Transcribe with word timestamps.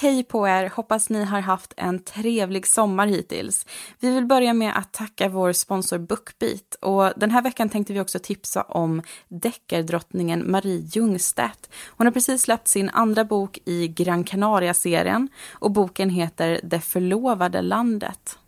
Hej 0.00 0.24
på 0.24 0.48
er! 0.48 0.70
Hoppas 0.74 1.10
ni 1.10 1.24
har 1.24 1.40
haft 1.40 1.74
en 1.76 1.98
trevlig 1.98 2.66
sommar 2.66 3.06
hittills. 3.06 3.66
Vi 4.00 4.10
vill 4.10 4.26
börja 4.26 4.54
med 4.54 4.78
att 4.78 4.92
tacka 4.92 5.28
vår 5.28 5.52
sponsor 5.52 5.98
Bookbeat. 5.98 6.74
Och 6.80 7.12
den 7.16 7.30
här 7.30 7.42
veckan 7.42 7.68
tänkte 7.68 7.92
vi 7.92 8.00
också 8.00 8.18
tipsa 8.18 8.62
om 8.62 9.02
deckardrottningen 9.28 10.50
Marie 10.50 10.88
Ljungstedt. 10.92 11.70
Hon 11.86 12.06
har 12.06 12.12
precis 12.12 12.42
släppt 12.42 12.68
sin 12.68 12.88
andra 12.88 13.24
bok 13.24 13.58
i 13.64 13.88
Gran 13.88 14.24
Canaria-serien 14.24 15.28
och 15.50 15.70
boken 15.70 16.10
heter 16.10 16.60
Det 16.62 16.80
förlovade 16.80 17.62
landet. 17.62 18.38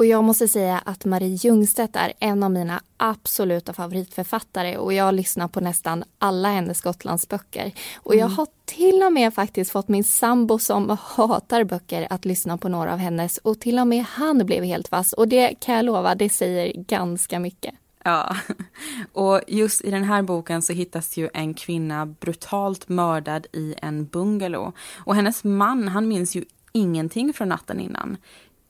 Och 0.00 0.06
jag 0.06 0.24
måste 0.24 0.48
säga 0.48 0.78
att 0.78 1.04
Marie 1.04 1.34
Ljungstedt 1.34 1.96
är 1.96 2.12
en 2.18 2.42
av 2.42 2.50
mina 2.50 2.82
absoluta 2.96 3.72
favoritförfattare 3.72 4.76
och 4.76 4.92
jag 4.92 5.14
lyssnar 5.14 5.48
på 5.48 5.60
nästan 5.60 6.04
alla 6.18 6.48
hennes 6.48 6.80
Gotlandsböcker. 6.80 7.72
Och 7.96 8.14
jag 8.14 8.26
mm. 8.26 8.36
har 8.36 8.46
till 8.64 9.02
och 9.02 9.12
med 9.12 9.34
faktiskt 9.34 9.70
fått 9.70 9.88
min 9.88 10.04
sambo 10.04 10.58
som 10.58 10.98
hatar 11.00 11.64
böcker 11.64 12.06
att 12.10 12.24
lyssna 12.24 12.58
på 12.58 12.68
några 12.68 12.92
av 12.92 12.98
hennes 12.98 13.38
och 13.38 13.60
till 13.60 13.78
och 13.78 13.86
med 13.86 14.04
han 14.04 14.46
blev 14.46 14.64
helt 14.64 14.88
fast 14.88 15.12
och 15.12 15.28
det 15.28 15.54
kan 15.60 15.74
jag 15.74 15.84
lova, 15.84 16.14
det 16.14 16.30
säger 16.30 16.72
ganska 16.76 17.38
mycket. 17.38 17.74
Ja, 18.04 18.36
och 19.12 19.40
just 19.48 19.84
i 19.84 19.90
den 19.90 20.04
här 20.04 20.22
boken 20.22 20.62
så 20.62 20.72
hittas 20.72 21.16
ju 21.16 21.28
en 21.34 21.54
kvinna 21.54 22.06
brutalt 22.06 22.88
mördad 22.88 23.46
i 23.52 23.74
en 23.82 24.06
bungalow. 24.06 24.72
Och 24.98 25.14
hennes 25.14 25.44
man, 25.44 25.88
han 25.88 26.08
minns 26.08 26.36
ju 26.36 26.44
ingenting 26.72 27.32
från 27.32 27.48
natten 27.48 27.80
innan. 27.80 28.16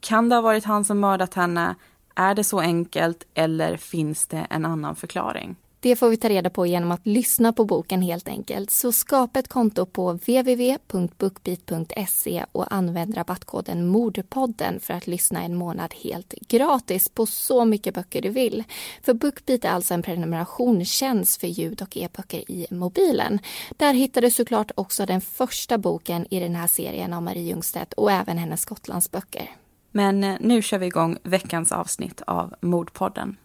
Kan 0.00 0.28
det 0.28 0.34
ha 0.34 0.42
varit 0.42 0.64
han 0.64 0.84
som 0.84 1.00
mördat 1.00 1.34
henne? 1.34 1.74
Är 2.14 2.34
det 2.34 2.44
så 2.44 2.60
enkelt 2.60 3.26
eller 3.34 3.76
finns 3.76 4.26
det 4.26 4.46
en 4.50 4.64
annan 4.64 4.96
förklaring? 4.96 5.56
Det 5.82 5.96
får 5.96 6.08
vi 6.08 6.16
ta 6.16 6.28
reda 6.28 6.50
på 6.50 6.66
genom 6.66 6.90
att 6.90 7.06
lyssna 7.06 7.52
på 7.52 7.64
boken 7.64 8.02
helt 8.02 8.28
enkelt. 8.28 8.70
Så 8.70 8.92
skapa 8.92 9.38
ett 9.38 9.48
konto 9.48 9.86
på 9.86 10.12
www.bookbeat.se 10.12 12.44
och 12.52 12.74
använd 12.74 13.16
rabattkoden 13.16 13.86
Mordpodden 13.86 14.80
för 14.80 14.94
att 14.94 15.06
lyssna 15.06 15.42
en 15.42 15.54
månad 15.54 15.94
helt 16.02 16.34
gratis 16.48 17.08
på 17.08 17.26
så 17.26 17.64
mycket 17.64 17.94
böcker 17.94 18.22
du 18.22 18.28
vill. 18.28 18.64
För 19.02 19.14
Bookbeat 19.14 19.64
är 19.64 19.70
alltså 19.70 19.94
en 19.94 20.02
prenumerationstjänst 20.02 21.40
för 21.40 21.46
ljud 21.46 21.82
och 21.82 21.96
e-böcker 21.96 22.50
i 22.50 22.66
mobilen. 22.70 23.38
Där 23.76 23.94
hittar 23.94 24.20
du 24.20 24.30
såklart 24.30 24.70
också 24.74 25.06
den 25.06 25.20
första 25.20 25.78
boken 25.78 26.26
i 26.30 26.40
den 26.40 26.54
här 26.54 26.66
serien 26.66 27.12
av 27.12 27.22
Marie 27.22 27.42
Ljungstedt 27.42 27.92
och 27.92 28.12
även 28.12 28.38
hennes 28.38 28.64
Gotlandsböcker. 28.64 29.50
Men 29.92 30.24
eh, 30.24 30.36
nu 30.40 30.62
kör 30.62 30.78
vi 30.78 30.86
igång 30.86 31.16
veckans 31.22 31.72
avsnitt 31.72 32.22
av 32.26 32.54
Mordpodden. 32.60 33.36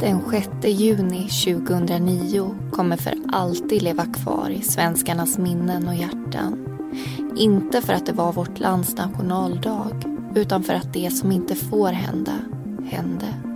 Den 0.00 0.20
6 0.30 0.48
juni 0.64 1.28
2009 1.28 2.54
kommer 2.72 2.96
för 2.96 3.14
alltid 3.32 3.82
leva 3.82 4.04
kvar 4.04 4.50
i 4.50 4.62
svenskarnas 4.62 5.38
minnen 5.38 5.88
och 5.88 5.94
hjärtan. 5.94 6.78
Inte 7.36 7.82
för 7.82 7.92
att 7.92 8.06
det 8.06 8.12
var 8.12 8.32
vårt 8.32 8.58
lands 8.58 8.96
nationaldag 8.96 10.02
utan 10.34 10.62
för 10.62 10.74
att 10.74 10.92
det 10.92 11.10
som 11.10 11.32
inte 11.32 11.54
får 11.54 11.88
hända, 11.88 12.38
hände. 12.84 13.53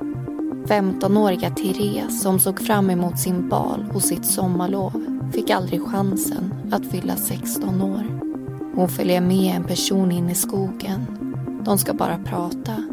15-åriga 0.69 1.51
Therese 1.51 2.23
som 2.23 2.39
såg 2.39 2.61
fram 2.61 2.91
emot 2.91 3.19
sin 3.19 3.49
bal 3.49 3.85
och 3.95 4.03
sitt 4.03 4.25
sommarlov 4.25 4.93
fick 5.33 5.51
aldrig 5.51 5.83
chansen 5.83 6.55
att 6.73 6.87
fylla 6.87 7.17
16 7.17 7.83
år. 7.83 8.03
Hon 8.75 8.89
följer 8.89 9.21
med 9.21 9.57
en 9.57 9.65
person 9.65 10.13
in 10.13 10.31
i 10.31 10.35
skogen. 10.35 11.07
De 11.65 11.79
ska 11.79 11.95
bara 11.95 12.19
prata. 12.19 12.85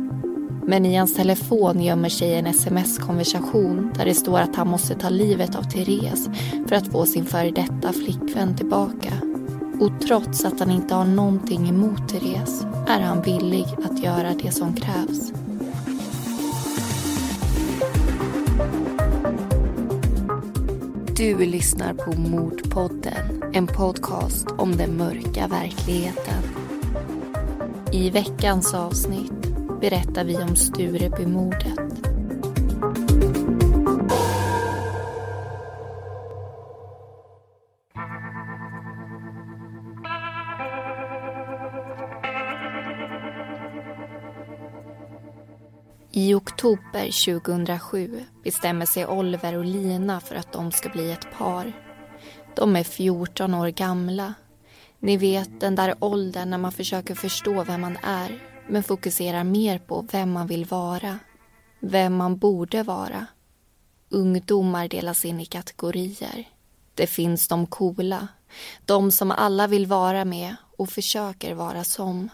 Men 0.67 0.85
i 0.85 0.95
hans 0.95 1.15
telefon 1.15 1.81
gömmer 1.81 2.09
sig 2.09 2.35
en 2.35 2.47
sms-konversation 2.47 3.91
där 3.97 4.05
det 4.05 4.13
står 4.13 4.39
att 4.39 4.55
han 4.55 4.67
måste 4.67 4.95
ta 4.95 5.09
livet 5.09 5.55
av 5.55 5.63
Therese 5.63 6.29
för 6.67 6.75
att 6.75 6.87
få 6.87 7.05
sin 7.05 7.25
före 7.25 7.51
detta 7.51 7.93
flickvän 7.93 8.55
tillbaka. 8.55 9.13
Och 9.79 9.91
trots 10.07 10.45
att 10.45 10.59
han 10.59 10.71
inte 10.71 10.95
har 10.95 11.05
någonting 11.05 11.69
emot 11.69 12.09
Therese 12.09 12.65
är 12.87 12.99
han 12.99 13.21
villig 13.21 13.65
att 13.85 14.03
göra 14.03 14.33
det 14.43 14.51
som 14.51 14.73
krävs. 14.73 15.44
Du 21.17 21.45
lyssnar 21.45 21.93
på 21.93 22.19
Mordpodden, 22.19 23.43
en 23.53 23.67
podcast 23.67 24.47
om 24.57 24.75
den 24.77 24.97
mörka 24.97 25.47
verkligheten. 25.47 26.43
I 27.91 28.09
veckans 28.09 28.73
avsnitt 28.73 29.31
berättar 29.81 30.23
vi 30.23 30.37
om 30.37 30.55
Sturebymordet. 30.55 31.84
Oktober 46.65 47.33
2007 47.41 48.25
bestämmer 48.43 48.85
sig 48.85 49.07
Oliver 49.07 49.57
och 49.57 49.65
Lina 49.65 50.19
för 50.19 50.35
att 50.35 50.51
de 50.51 50.71
ska 50.71 50.89
bli 50.89 51.11
ett 51.11 51.31
par. 51.37 51.73
De 52.55 52.75
är 52.75 52.83
14 52.83 53.53
år 53.53 53.67
gamla. 53.67 54.33
Ni 54.99 55.17
vet 55.17 55.59
den 55.59 55.75
där 55.75 55.95
åldern 55.99 56.49
när 56.49 56.57
man 56.57 56.71
försöker 56.71 57.15
förstå 57.15 57.63
vem 57.63 57.81
man 57.81 57.97
är 58.03 58.43
men 58.67 58.83
fokuserar 58.83 59.43
mer 59.43 59.79
på 59.79 60.05
vem 60.11 60.31
man 60.31 60.47
vill 60.47 60.65
vara. 60.65 61.19
Vem 61.79 62.15
man 62.15 62.37
borde 62.37 62.83
vara. 62.83 63.25
Ungdomar 64.09 64.87
delas 64.87 65.25
in 65.25 65.39
i 65.39 65.45
kategorier. 65.45 66.49
Det 66.93 67.07
finns 67.07 67.47
de 67.47 67.67
coola, 67.67 68.27
de 68.85 69.11
som 69.11 69.31
alla 69.31 69.67
vill 69.67 69.85
vara 69.85 70.25
med 70.25 70.55
och 70.77 70.89
försöker 70.89 71.53
vara 71.53 71.83
som. 71.83 72.29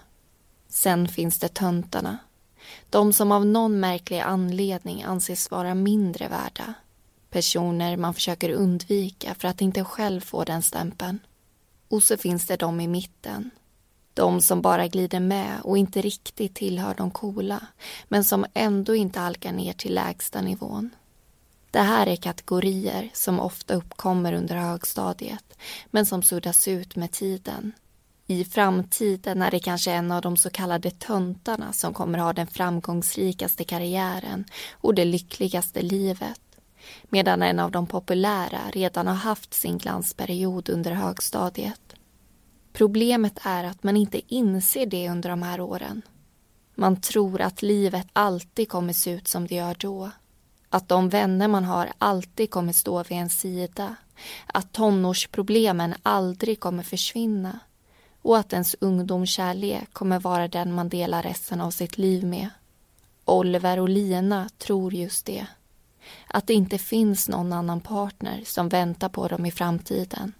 Sen 0.69 1.07
finns 1.07 1.39
det 1.39 1.53
töntarna 1.53 2.17
de 2.89 3.13
som 3.13 3.31
av 3.31 3.45
någon 3.45 3.79
märklig 3.79 4.19
anledning 4.19 5.03
anses 5.03 5.51
vara 5.51 5.75
mindre 5.75 6.27
värda. 6.27 6.73
Personer 7.29 7.97
man 7.97 8.13
försöker 8.13 8.49
undvika 8.49 9.35
för 9.35 9.47
att 9.47 9.61
inte 9.61 9.83
själv 9.83 10.21
få 10.21 10.43
den 10.43 10.61
stämpeln. 10.61 11.19
Och 11.87 12.03
så 12.03 12.17
finns 12.17 12.47
det 12.47 12.55
de 12.55 12.81
i 12.81 12.87
mitten. 12.87 13.51
De 14.13 14.41
som 14.41 14.61
bara 14.61 14.87
glider 14.87 15.19
med 15.19 15.61
och 15.63 15.77
inte 15.77 16.01
riktigt 16.01 16.55
tillhör 16.55 16.93
de 16.93 17.11
coola 17.11 17.67
men 18.07 18.23
som 18.23 18.45
ändå 18.53 18.95
inte 18.95 19.19
halkar 19.19 19.51
ner 19.51 19.73
till 19.73 19.93
lägsta 19.95 20.41
nivån. 20.41 20.89
Det 21.71 21.79
här 21.79 22.07
är 22.07 22.15
kategorier 22.15 23.09
som 23.13 23.39
ofta 23.39 23.73
uppkommer 23.73 24.33
under 24.33 24.55
högstadiet 24.55 25.57
men 25.85 26.05
som 26.05 26.23
suddas 26.23 26.67
ut 26.67 26.95
med 26.95 27.11
tiden 27.11 27.71
i 28.31 28.45
framtiden 28.45 29.41
är 29.41 29.51
det 29.51 29.59
kanske 29.59 29.91
en 29.91 30.11
av 30.11 30.21
de 30.21 30.37
så 30.37 30.49
kallade 30.49 30.91
töntarna 30.91 31.73
som 31.73 31.93
kommer 31.93 32.17
ha 32.17 32.33
den 32.33 32.47
framgångsrikaste 32.47 33.63
karriären 33.63 34.45
och 34.71 34.95
det 34.95 35.05
lyckligaste 35.05 35.81
livet. 35.81 36.41
Medan 37.09 37.41
en 37.41 37.59
av 37.59 37.71
de 37.71 37.87
populära 37.87 38.59
redan 38.73 39.07
har 39.07 39.15
haft 39.15 39.53
sin 39.53 39.77
glansperiod 39.77 40.69
under 40.69 40.91
högstadiet. 40.91 41.95
Problemet 42.73 43.39
är 43.43 43.63
att 43.63 43.83
man 43.83 43.97
inte 43.97 44.21
inser 44.35 44.85
det 44.85 45.09
under 45.09 45.29
de 45.29 45.43
här 45.43 45.61
åren. 45.61 46.01
Man 46.75 47.01
tror 47.01 47.41
att 47.41 47.61
livet 47.61 48.07
alltid 48.13 48.69
kommer 48.69 48.93
se 48.93 49.11
ut 49.11 49.27
som 49.27 49.47
det 49.47 49.55
gör 49.55 49.75
då. 49.79 50.11
Att 50.69 50.89
de 50.89 51.09
vänner 51.09 51.47
man 51.47 51.63
har 51.63 51.91
alltid 51.97 52.51
kommer 52.51 52.73
stå 52.73 53.03
vid 53.03 53.17
en 53.17 53.29
sida. 53.29 53.95
Att 54.45 54.71
tonårsproblemen 54.71 55.95
aldrig 56.03 56.59
kommer 56.59 56.83
försvinna 56.83 57.59
och 58.21 58.37
att 58.37 58.53
ens 58.53 58.75
ungdomskärlek 58.79 59.93
kommer 59.93 60.19
vara 60.19 60.47
den 60.47 60.73
man 60.73 60.89
delar 60.89 61.23
resten 61.23 61.61
av 61.61 61.71
sitt 61.71 61.97
liv 61.97 62.25
med. 62.25 62.49
Oliver 63.25 63.79
och 63.79 63.89
Lina 63.89 64.49
tror 64.57 64.93
just 64.93 65.25
det. 65.25 65.47
Att 66.27 66.47
det 66.47 66.53
inte 66.53 66.77
finns 66.77 67.29
någon 67.29 67.53
annan 67.53 67.81
partner 67.81 68.41
som 68.45 68.69
väntar 68.69 69.09
på 69.09 69.27
dem 69.27 69.45
i 69.45 69.51
framtiden. 69.51 70.33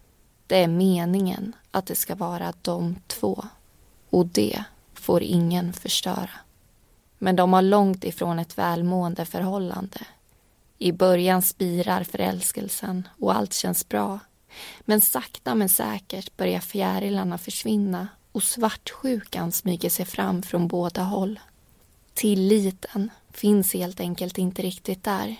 Det 0.46 0.62
är 0.62 0.68
meningen 0.68 1.52
att 1.70 1.86
det 1.86 1.94
ska 1.94 2.14
vara 2.14 2.52
de 2.62 2.96
två. 3.06 3.44
Och 4.10 4.26
det 4.26 4.64
får 4.94 5.22
ingen 5.22 5.72
förstöra. 5.72 6.30
Men 7.18 7.36
de 7.36 7.52
har 7.52 7.62
långt 7.62 8.04
ifrån 8.04 8.38
ett 8.38 8.58
välmående 8.58 9.24
förhållande. 9.24 10.00
I 10.78 10.92
början 10.92 11.42
spirar 11.42 12.04
förälskelsen 12.04 13.08
och 13.20 13.36
allt 13.36 13.52
känns 13.52 13.88
bra. 13.88 14.18
Men 14.80 15.00
sakta 15.00 15.54
men 15.54 15.68
säkert 15.68 16.36
börjar 16.36 16.60
fjärilarna 16.60 17.38
försvinna 17.38 18.08
och 18.32 18.42
svartsjukan 18.42 19.52
smyger 19.52 19.90
sig 19.90 20.06
fram 20.06 20.42
från 20.42 20.68
båda 20.68 21.02
håll. 21.02 21.40
Tilliten 22.14 23.10
finns 23.30 23.74
helt 23.74 24.00
enkelt 24.00 24.38
inte 24.38 24.62
riktigt 24.62 25.04
där. 25.04 25.36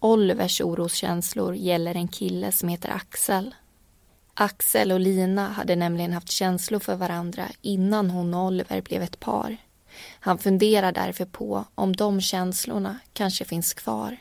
Olivers 0.00 0.60
oroskänslor 0.60 1.54
gäller 1.54 1.94
en 1.94 2.08
kille 2.08 2.52
som 2.52 2.68
heter 2.68 2.88
Axel. 2.88 3.54
Axel 4.34 4.92
och 4.92 5.00
Lina 5.00 5.48
hade 5.48 5.76
nämligen 5.76 6.12
haft 6.12 6.30
känslor 6.30 6.78
för 6.80 6.96
varandra 6.96 7.48
innan 7.62 8.10
hon 8.10 8.34
och 8.34 8.46
Oliver 8.46 8.80
blev 8.80 9.02
ett 9.02 9.20
par. 9.20 9.56
Han 10.20 10.38
funderar 10.38 10.92
därför 10.92 11.24
på 11.24 11.64
om 11.74 11.96
de 11.96 12.20
känslorna 12.20 12.98
kanske 13.12 13.44
finns 13.44 13.74
kvar. 13.74 14.16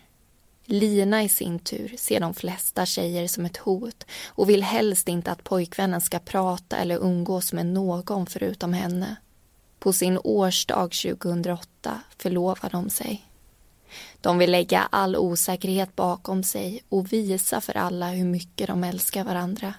Lina 0.65 1.23
i 1.23 1.29
sin 1.29 1.59
tur 1.59 1.95
ser 1.97 2.19
de 2.19 2.33
flesta 2.33 2.85
tjejer 2.85 3.27
som 3.27 3.45
ett 3.45 3.57
hot 3.57 4.05
och 4.27 4.49
vill 4.49 4.63
helst 4.63 5.07
inte 5.07 5.31
att 5.31 5.43
pojkvännen 5.43 6.01
ska 6.01 6.19
prata 6.19 6.77
eller 6.77 6.97
umgås 6.97 7.53
med 7.53 7.65
någon 7.65 8.25
förutom 8.25 8.73
henne. 8.73 9.15
På 9.79 9.93
sin 9.93 10.19
årsdag 10.23 10.91
2008 10.91 12.01
förlovar 12.17 12.69
de 12.69 12.89
sig. 12.89 13.25
De 14.21 14.37
vill 14.37 14.51
lägga 14.51 14.87
all 14.91 15.15
osäkerhet 15.15 15.95
bakom 15.95 16.43
sig 16.43 16.83
och 16.89 17.13
visa 17.13 17.61
för 17.61 17.77
alla 17.77 18.09
hur 18.09 18.25
mycket 18.25 18.67
de 18.67 18.83
älskar 18.83 19.23
varandra. 19.23 19.73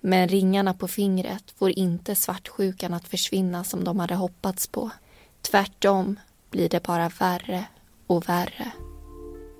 Men 0.00 0.28
ringarna 0.28 0.74
på 0.74 0.88
fingret 0.88 1.50
får 1.58 1.70
inte 1.70 2.14
svartsjukan 2.14 2.94
att 2.94 3.08
försvinna 3.08 3.64
som 3.64 3.84
de 3.84 4.00
hade 4.00 4.14
hoppats 4.14 4.66
på. 4.66 4.90
Tvärtom 5.40 6.20
blir 6.50 6.68
det 6.68 6.82
bara 6.82 7.08
värre 7.08 7.64
och 8.06 8.28
värre. 8.28 8.72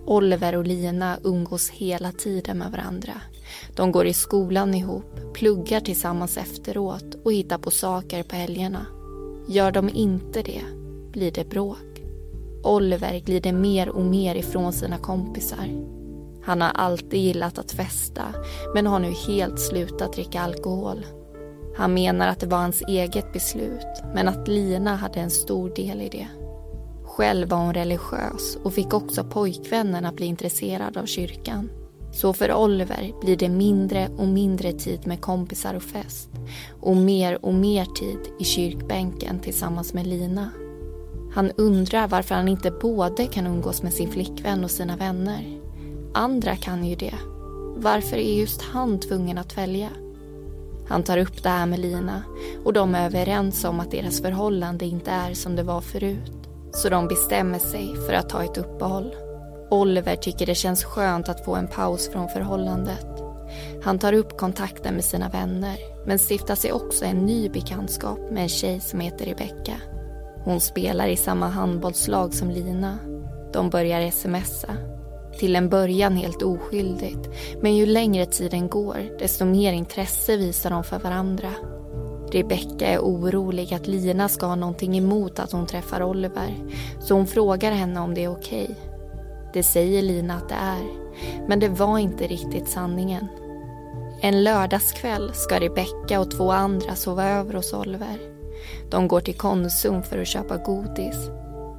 Oliver 0.07 0.57
och 0.57 0.67
Lina 0.67 1.19
umgås 1.23 1.71
hela 1.71 2.13
tiden 2.13 2.59
med 2.59 2.71
varandra. 2.73 3.13
De 3.77 3.93
går 3.93 4.07
i 4.07 4.13
skolan 4.13 4.75
ihop, 4.75 5.35
pluggar 5.35 5.81
tillsammans 5.81 6.37
efteråt 6.37 7.15
och 7.25 7.33
hittar 7.33 7.59
på 7.59 7.71
saker 7.71 8.23
på 8.23 8.37
helgerna. 8.37 8.87
Gör 9.49 9.73
de 9.73 9.89
inte 9.89 10.43
det 10.43 10.63
blir 11.13 11.31
det 11.31 11.51
bråk. 11.51 12.03
Oliver 12.63 13.19
glider 13.19 13.53
mer 13.53 13.89
och 13.89 14.05
mer 14.05 14.35
ifrån 14.35 14.73
sina 14.73 14.99
kompisar. 14.99 15.69
Han 16.45 16.61
har 16.61 16.71
alltid 16.71 17.21
gillat 17.21 17.59
att 17.59 17.73
festa 17.73 18.23
men 18.75 18.87
har 18.87 18.99
nu 18.99 19.13
helt 19.27 19.61
slutat 19.61 20.13
dricka 20.13 20.41
alkohol. 20.41 21.07
Han 21.77 21.95
menar 21.95 22.29
att 22.29 22.41
det 22.41 22.47
var 22.47 22.59
hans 22.59 22.83
eget 22.89 23.33
beslut 23.33 24.03
men 24.15 24.29
att 24.29 24.49
Lina 24.49 24.97
hade 24.97 25.21
en 25.21 25.31
stor 25.31 25.71
del 25.71 26.01
i 26.01 26.09
det. 26.09 26.29
Själv 27.17 27.49
var 27.49 27.59
hon 27.59 27.75
religiös 27.75 28.57
och 28.63 28.73
fick 28.73 28.95
också 28.95 29.25
pojkvännen 29.25 30.07
att 30.07 30.17
bli 30.17 30.27
intresserad 30.27 30.97
av 30.97 31.07
kyrkan. 31.07 31.71
Så 32.13 32.33
för 32.33 32.55
Oliver 32.55 33.13
blir 33.21 33.37
det 33.37 33.49
mindre 33.49 34.09
och 34.17 34.29
mindre 34.29 34.73
tid 34.73 35.07
med 35.07 35.21
kompisar 35.21 35.75
och 35.75 35.83
fest 35.83 36.29
och 36.81 36.97
mer 36.97 37.45
och 37.45 37.55
mer 37.55 37.85
tid 37.85 38.19
i 38.39 38.45
kyrkbänken 38.45 39.41
tillsammans 39.41 39.95
med 39.95 40.07
Lina. 40.07 40.51
Han 41.35 41.51
undrar 41.57 42.09
varför 42.09 42.35
han 42.35 42.49
inte 42.49 42.71
både 42.71 43.27
kan 43.27 43.47
umgås 43.47 43.83
med 43.83 43.93
sin 43.93 44.11
flickvän 44.11 44.65
och 44.65 44.71
sina 44.71 44.97
vänner. 44.97 45.61
Andra 46.15 46.57
kan 46.57 46.85
ju 46.85 46.95
det. 46.95 47.15
Varför 47.77 48.17
är 48.17 48.41
just 48.41 48.63
han 48.63 49.01
tvungen 49.01 49.39
att 49.39 49.59
välja? 49.59 49.89
Han 50.89 51.03
tar 51.03 51.19
upp 51.19 51.43
det 51.43 51.49
här 51.49 51.67
med 51.67 51.79
Lina 51.79 52.23
och 52.65 52.73
de 52.73 52.95
är 52.95 53.07
överens 53.07 53.65
om 53.65 53.81
att 53.81 53.91
deras 53.91 54.21
förhållande 54.21 54.85
inte 54.85 55.11
är 55.11 55.35
som 55.35 55.57
det 55.57 55.63
var 55.63 55.81
förut. 55.81 56.42
Så 56.73 56.89
de 56.89 57.09
bestämmer 57.09 57.59
sig 57.59 57.97
för 58.07 58.13
att 58.13 58.29
ta 58.29 58.45
ett 58.45 58.59
uppehåll. 58.59 59.15
Oliver 59.71 60.17
tycker 60.17 60.47
det 60.47 60.55
känns 60.55 60.85
skönt 60.85 61.29
att 61.29 61.45
få 61.45 61.55
en 61.55 61.69
paus 61.69 62.11
från 62.13 62.29
förhållandet. 62.29 63.07
Han 63.85 63.99
tar 63.99 64.13
upp 64.13 64.37
kontakten 64.37 64.95
med 64.95 65.05
sina 65.05 65.29
vänner 65.29 65.77
men 66.07 66.19
stiftar 66.19 66.55
sig 66.55 66.73
också 66.73 67.05
en 67.05 67.27
ny 67.27 67.49
bekantskap 67.49 68.19
med 68.31 68.43
en 68.43 68.49
tjej 68.49 68.81
som 68.81 69.01
heter 69.01 69.27
Rebecka. 69.27 69.75
Hon 70.45 70.61
spelar 70.61 71.09
i 71.09 71.17
samma 71.17 71.49
handbollslag 71.49 72.35
som 72.35 72.51
Lina. 72.51 72.99
De 73.53 73.71
börjar 73.71 74.11
smsa. 74.11 74.77
Till 75.39 75.57
en 75.57 75.69
början 75.69 76.17
helt 76.17 76.43
oskyldigt 76.43 77.29
men 77.63 77.77
ju 77.77 77.87
längre 77.87 78.27
tiden 78.27 78.69
går 78.69 79.19
desto 79.19 79.45
mer 79.45 79.73
intresse 79.73 80.37
visar 80.37 80.71
de 80.71 80.85
för 80.85 80.99
varandra. 80.99 81.49
Rebecka 82.35 82.87
är 82.87 82.99
orolig 82.99 83.75
att 83.75 83.87
Lina 83.87 84.29
ska 84.29 84.47
ha 84.47 84.55
någonting 84.55 84.99
emot 84.99 85.39
att 85.39 85.53
hon 85.53 85.67
träffar 85.67 86.03
Oliver 86.03 86.55
så 87.01 87.15
hon 87.15 87.27
frågar 87.27 87.73
henne 87.73 88.01
om 88.01 88.15
det 88.15 88.25
är 88.25 88.33
okej. 88.33 88.65
Okay. 88.65 88.77
Det 89.53 89.63
säger 89.63 90.03
Lina 90.03 90.35
att 90.35 90.49
det 90.49 90.55
är, 90.55 90.83
men 91.49 91.61
det 91.61 91.69
var 91.69 91.99
inte 91.99 92.27
riktigt 92.27 92.69
sanningen. 92.69 93.27
En 94.21 94.45
lördagskväll 94.45 95.31
ska 95.35 95.61
Rebecka 95.61 96.21
och 96.21 96.31
två 96.31 96.51
andra 96.53 96.95
sova 96.95 97.29
över 97.29 97.55
hos 97.55 97.73
Oliver. 97.73 98.19
De 98.91 99.09
går 99.09 99.21
till 99.21 99.37
Konsum 99.37 100.03
för 100.03 100.19
att 100.19 100.29
köpa 100.29 100.57
godis. 100.57 101.31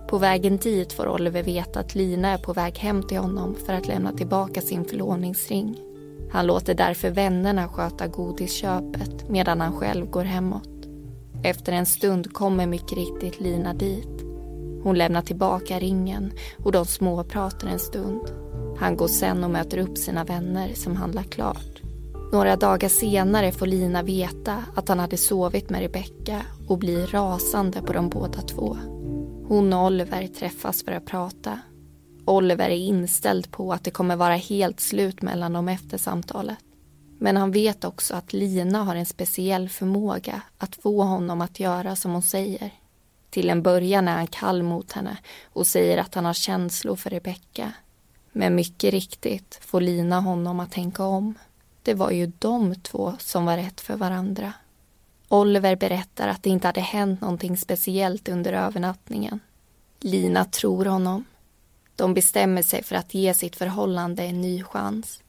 På 0.08 0.18
vägen 0.18 0.58
dit 0.58 0.94
får 0.94 1.08
Oliver 1.08 1.44
veta 1.44 1.80
att 1.80 1.96
Lina 1.96 2.30
är 2.30 2.38
på 2.38 2.54
väg 2.54 2.78
hem 2.78 3.04
till 3.04 3.18
honom 3.18 3.56
för 3.66 3.74
att 3.74 3.88
lämna 3.88 4.12
tillbaka 4.12 4.62
sin 4.62 4.86
förlovningsring. 4.86 5.93
Han 6.34 6.48
låter 6.48 6.74
därför 6.74 7.10
vännerna 7.10 7.68
sköta 7.68 8.08
godisköpet 8.08 9.30
medan 9.30 9.62
han 9.62 9.74
själv 9.74 10.06
går 10.06 10.24
hemåt. 10.24 10.70
Efter 11.44 11.72
en 11.72 11.86
stund 11.86 12.34
kommer 12.34 12.68
mycket 12.68 12.98
riktigt 12.98 13.40
Lina 13.40 13.74
dit. 13.74 14.24
Hon 14.84 14.98
lämnar 14.98 15.22
tillbaka 15.22 15.80
ringen 15.80 16.32
och 16.64 16.72
de 16.72 16.86
småpratar 16.86 17.68
en 17.68 17.80
stund. 17.80 18.22
Han 18.78 18.98
går 18.98 19.08
sen 19.08 19.44
och 19.44 19.50
möter 19.50 19.78
upp 19.78 19.98
sina 19.98 20.24
vänner 20.24 20.74
som 20.74 20.96
handlar 20.96 21.24
klart. 21.24 21.82
Några 22.32 22.56
dagar 22.56 22.90
senare 22.90 23.52
får 23.52 23.66
Lina 23.66 24.04
veta 24.04 24.64
att 24.76 24.90
han 24.90 25.00
hade 25.00 25.18
sovit 25.18 25.70
med 25.70 25.82
Rebecka 25.82 26.42
och 26.68 26.78
blir 26.78 27.08
rasande 27.08 27.82
på 27.82 27.94
de 27.94 28.10
båda 28.10 28.42
två. 28.42 28.78
Hon 29.48 29.74
och 29.74 29.86
Oliver 29.86 30.28
träffas 30.28 30.84
för 30.84 30.92
att 30.92 31.06
prata. 31.06 31.60
Oliver 32.26 32.70
är 32.70 32.76
inställd 32.76 33.52
på 33.52 33.74
att 33.74 33.84
det 33.84 33.92
kommer 33.92 34.16
vara 34.16 34.36
helt 34.36 34.80
slut 34.80 35.22
mellan 35.22 35.54
dem 35.54 35.70
efter 35.70 35.98
samtalet. 35.98 36.58
Men 37.18 37.38
han 37.38 37.52
vet 37.52 37.84
också 37.84 38.16
att 38.16 38.34
Lina 38.34 38.84
har 38.84 38.96
en 38.96 39.06
speciell 39.06 39.70
förmåga 39.70 40.42
att 40.58 40.76
få 40.76 41.04
honom 41.04 41.42
att 41.42 41.60
göra 41.60 41.96
som 41.96 42.12
hon 42.12 42.22
säger. 42.22 42.72
Till 43.30 43.50
en 43.50 43.64
början 43.64 44.08
är 44.08 44.16
han 44.16 44.28
kall 44.28 44.64
mot 44.64 44.92
henne 44.92 45.18
och 45.44 45.68
säger 45.68 45.98
att 45.98 46.16
han 46.16 46.26
har 46.26 46.34
känslor 46.34 46.96
för 46.96 47.10
Rebecka. 47.10 47.72
Men 48.32 48.56
mycket 48.56 48.92
riktigt 48.94 49.60
får 49.62 49.82
Lina 49.82 50.20
honom 50.20 50.60
att 50.60 50.72
tänka 50.72 51.04
om. 51.04 51.36
Det 51.84 51.94
var 51.94 52.12
ju 52.12 52.32
de 52.40 52.76
två 52.76 53.14
som 53.20 53.46
var 53.46 53.58
rätt 53.58 53.82
för 53.82 53.96
varandra. 53.96 54.54
Oliver 55.30 55.76
berättar 55.76 56.28
att 56.28 56.44
det 56.44 56.50
inte 56.50 56.68
hade 56.68 56.82
hänt 56.82 57.22
någonting 57.22 57.58
speciellt 57.58 58.30
under 58.30 58.54
övernattningen. 58.54 59.40
Lina 60.00 60.46
tror 60.46 60.86
honom. 60.86 61.26
De 61.96 62.14
bestämmer 62.14 62.62
sig 62.62 62.84
för 62.84 62.96
att 62.96 63.14
ge 63.14 63.34
sitt 63.34 63.56
förhållande 63.56 64.24
en 64.24 64.42
ny 64.42 64.64
chans. 64.64 65.24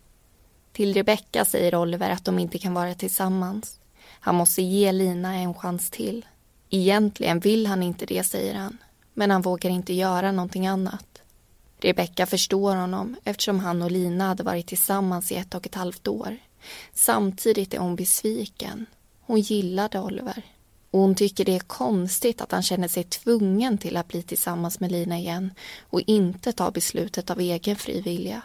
Till 0.72 0.94
Rebecka 0.94 1.44
säger 1.44 1.74
Oliver 1.74 2.10
att 2.10 2.24
de 2.24 2.38
inte 2.38 2.58
kan 2.58 2.74
vara 2.74 2.94
tillsammans. 2.94 3.80
Han 4.20 4.34
måste 4.34 4.62
ge 4.62 4.92
Lina 4.92 5.34
en 5.34 5.54
chans 5.54 5.90
till. 5.90 6.26
Egentligen 6.70 7.40
vill 7.40 7.66
han 7.66 7.82
inte 7.82 8.06
det, 8.06 8.24
säger 8.24 8.54
han. 8.54 8.78
Men 9.14 9.30
han 9.30 9.42
vågar 9.42 9.70
inte 9.70 9.92
göra 9.92 10.32
någonting 10.32 10.66
annat. 10.66 11.06
Rebecka 11.78 12.26
förstår 12.26 12.76
honom 12.76 13.16
eftersom 13.24 13.60
han 13.60 13.82
och 13.82 13.90
Lina 13.90 14.26
hade 14.26 14.42
varit 14.42 14.66
tillsammans 14.66 15.32
i 15.32 15.34
ett 15.34 15.54
och 15.54 15.66
ett 15.66 15.74
halvt 15.74 16.08
år. 16.08 16.36
Samtidigt 16.92 17.74
är 17.74 17.78
hon 17.78 17.96
besviken. 17.96 18.86
Hon 19.20 19.40
gillade 19.40 20.00
Oliver. 20.00 20.42
Och 20.94 21.00
hon 21.00 21.14
tycker 21.14 21.44
det 21.44 21.54
är 21.54 21.60
konstigt 21.60 22.40
att 22.40 22.52
han 22.52 22.62
känner 22.62 22.88
sig 22.88 23.04
tvungen 23.04 23.78
till 23.78 23.96
att 23.96 24.08
bli 24.08 24.22
tillsammans 24.22 24.80
med 24.80 24.92
Lina 24.92 25.18
igen 25.18 25.50
och 25.90 26.00
inte 26.00 26.52
ta 26.52 26.70
beslutet 26.70 27.30
av 27.30 27.40
egen 27.40 27.76
fri 27.76 28.00
vilja. 28.00 28.42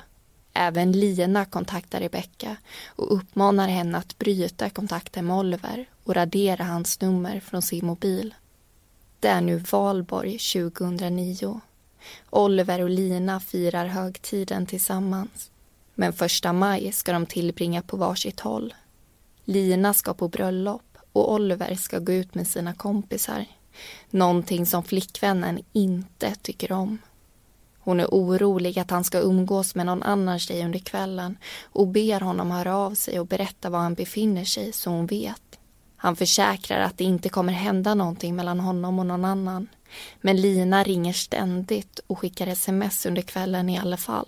Även 0.53 0.91
Lina 0.91 1.45
kontaktar 1.45 1.99
Rebecka 1.99 2.55
och 2.87 3.15
uppmanar 3.15 3.67
henne 3.67 3.97
att 3.97 4.17
bryta 4.17 4.69
kontakten 4.69 5.25
med 5.25 5.37
Oliver 5.37 5.85
och 6.03 6.15
radera 6.15 6.63
hans 6.63 7.01
nummer 7.01 7.39
från 7.39 7.61
sin 7.61 7.85
mobil. 7.85 8.35
Det 9.19 9.27
är 9.27 9.41
nu 9.41 9.57
valborg 9.57 10.37
2009. 10.37 11.61
Oliver 12.29 12.81
och 12.81 12.89
Lina 12.89 13.39
firar 13.39 13.85
högtiden 13.85 14.65
tillsammans. 14.65 15.51
Men 15.95 16.13
första 16.13 16.53
maj 16.53 16.91
ska 16.91 17.13
de 17.13 17.25
tillbringa 17.25 17.81
på 17.81 17.97
varsitt 17.97 18.39
håll. 18.39 18.73
Lina 19.45 19.93
ska 19.93 20.13
på 20.13 20.27
bröllop 20.27 20.88
och 21.13 21.33
Oliver 21.33 21.75
ska 21.75 21.99
gå 21.99 22.11
ut 22.11 22.35
med 22.35 22.47
sina 22.47 22.73
kompisar. 22.73 23.45
Någonting 24.09 24.65
som 24.65 24.83
flickvännen 24.83 25.59
inte 25.73 26.35
tycker 26.35 26.71
om. 26.71 26.97
Hon 27.79 27.99
är 27.99 28.05
orolig 28.05 28.79
att 28.79 28.91
han 28.91 29.03
ska 29.03 29.19
umgås 29.19 29.75
med 29.75 29.85
någon 29.85 30.03
annan 30.03 30.39
tjej 30.39 30.65
under 30.65 30.79
kvällen 30.79 31.37
och 31.63 31.87
ber 31.87 32.19
honom 32.19 32.51
höra 32.51 32.75
av 32.77 32.93
sig 32.93 33.19
och 33.19 33.27
berätta 33.27 33.69
var 33.69 33.79
han 33.79 33.93
befinner 33.93 34.45
sig 34.45 34.73
så 34.73 34.89
hon 34.89 35.05
vet. 35.05 35.59
Han 35.95 36.15
försäkrar 36.15 36.79
att 36.81 36.97
det 36.97 37.03
inte 37.03 37.29
kommer 37.29 37.53
hända 37.53 37.95
någonting 37.95 38.35
mellan 38.35 38.59
honom 38.59 38.99
och 38.99 39.05
någon 39.05 39.25
annan. 39.25 39.67
Men 40.21 40.41
Lina 40.41 40.83
ringer 40.83 41.13
ständigt 41.13 41.99
och 42.07 42.19
skickar 42.19 42.47
sms 42.47 43.05
under 43.05 43.21
kvällen 43.21 43.69
i 43.69 43.79
alla 43.79 43.97
fall. 43.97 44.27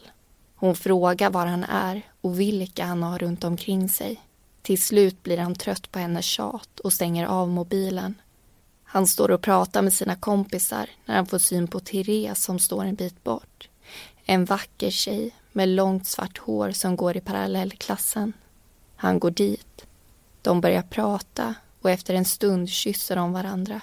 Hon 0.56 0.76
frågar 0.76 1.30
var 1.30 1.46
han 1.46 1.64
är 1.64 2.02
och 2.22 2.40
vilka 2.40 2.86
han 2.86 3.04
har 3.04 3.20
runt 3.20 3.44
omkring 3.44 3.90
sig. 3.90 4.22
Till 4.62 4.82
slut 4.82 5.24
blir 5.24 5.38
han 5.38 5.56
trött 5.56 5.92
på 5.92 6.00
hennes 6.00 6.26
tjat 6.26 6.80
och 6.80 6.94
stänger 6.94 7.26
av 7.26 7.50
mobilen. 7.50 8.16
Han 8.84 9.08
står 9.08 9.32
och 9.32 9.42
pratar 9.42 9.82
med 9.82 9.94
sina 9.94 10.16
kompisar 10.16 10.90
när 11.06 11.16
han 11.16 11.26
får 11.26 11.40
syn 11.40 11.68
på 11.68 11.80
Therese 11.80 12.44
som 12.44 12.60
står 12.60 12.86
en 12.86 12.96
bit 12.96 13.24
bort. 13.24 13.70
En 14.26 14.46
vacker 14.46 14.90
tjej 14.90 15.36
med 15.52 15.70
långt 15.70 16.08
svart 16.08 16.38
hår 16.38 16.72
som 16.72 16.96
går 16.96 17.18
i 17.18 17.22
parallellklassen. 17.22 18.34
Han 18.96 19.20
går 19.20 19.32
dit. 19.32 19.86
De 20.42 20.62
börjar 20.62 20.82
prata 20.82 21.56
och 21.82 21.90
efter 21.90 22.14
en 22.14 22.26
stund 22.26 22.70
kysser 22.70 23.16
de 23.16 23.34
varandra. 23.34 23.82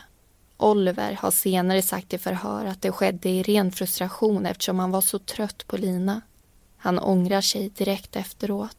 Oliver 0.57 1.13
har 1.13 1.31
senare 1.31 1.83
sagt 1.83 2.15
i 2.15 2.19
förhör 2.19 2.65
att 2.65 2.83
det 2.83 2.93
skedde 2.93 3.29
i 3.29 3.43
ren 3.43 3.73
frustration 3.73 4.47
eftersom 4.47 4.79
han 4.79 4.91
var 4.91 5.01
så 5.01 5.19
trött 5.19 5.67
på 5.67 5.77
Lina. 5.77 6.21
Han 6.77 6.99
ångrar 6.99 7.41
sig 7.41 7.69
direkt 7.69 8.17
efteråt. 8.17 8.78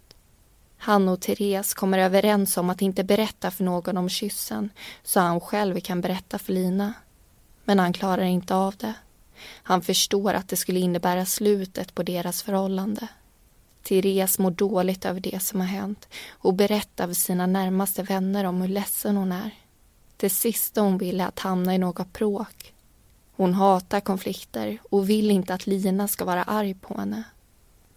Han 0.81 1.09
och 1.09 1.21
Therese 1.21 1.73
kommer 1.73 1.97
överens 1.97 2.57
om 2.57 2.69
att 2.69 2.81
inte 2.81 3.03
berätta 3.03 3.51
för 3.51 3.63
någon 3.63 3.97
om 3.97 4.09
kyssen 4.09 4.69
så 5.03 5.19
han 5.19 5.39
själv 5.39 5.79
kan 5.79 6.01
berätta 6.01 6.39
för 6.39 6.53
Lina. 6.53 6.93
Men 7.63 7.79
han 7.79 7.93
klarar 7.93 8.23
inte 8.23 8.55
av 8.55 8.75
det. 8.75 8.93
Han 9.63 9.81
förstår 9.81 10.33
att 10.33 10.47
det 10.47 10.55
skulle 10.55 10.79
innebära 10.79 11.25
slutet 11.25 11.95
på 11.95 12.03
deras 12.03 12.43
förhållande. 12.43 13.07
Therese 13.83 14.39
mår 14.39 14.51
dåligt 14.51 15.05
över 15.05 15.19
det 15.19 15.39
som 15.43 15.59
har 15.59 15.67
hänt 15.67 16.07
och 16.29 16.53
berättar 16.53 17.07
för 17.07 17.13
sina 17.13 17.45
närmaste 17.45 18.03
vänner 18.03 18.45
om 18.45 18.61
hur 18.61 18.67
ledsen 18.67 19.17
hon 19.17 19.31
är. 19.31 19.51
Det 20.17 20.29
sista 20.29 20.81
hon 20.81 20.97
vill 20.97 21.21
är 21.21 21.25
att 21.27 21.39
hamna 21.39 21.75
i 21.75 21.77
något 21.77 22.13
bråk. 22.13 22.73
Hon 23.35 23.53
hatar 23.53 23.99
konflikter 23.99 24.77
och 24.89 25.09
vill 25.09 25.31
inte 25.31 25.53
att 25.53 25.67
Lina 25.67 26.07
ska 26.07 26.25
vara 26.25 26.43
arg 26.43 26.73
på 26.73 26.97
henne. 26.97 27.23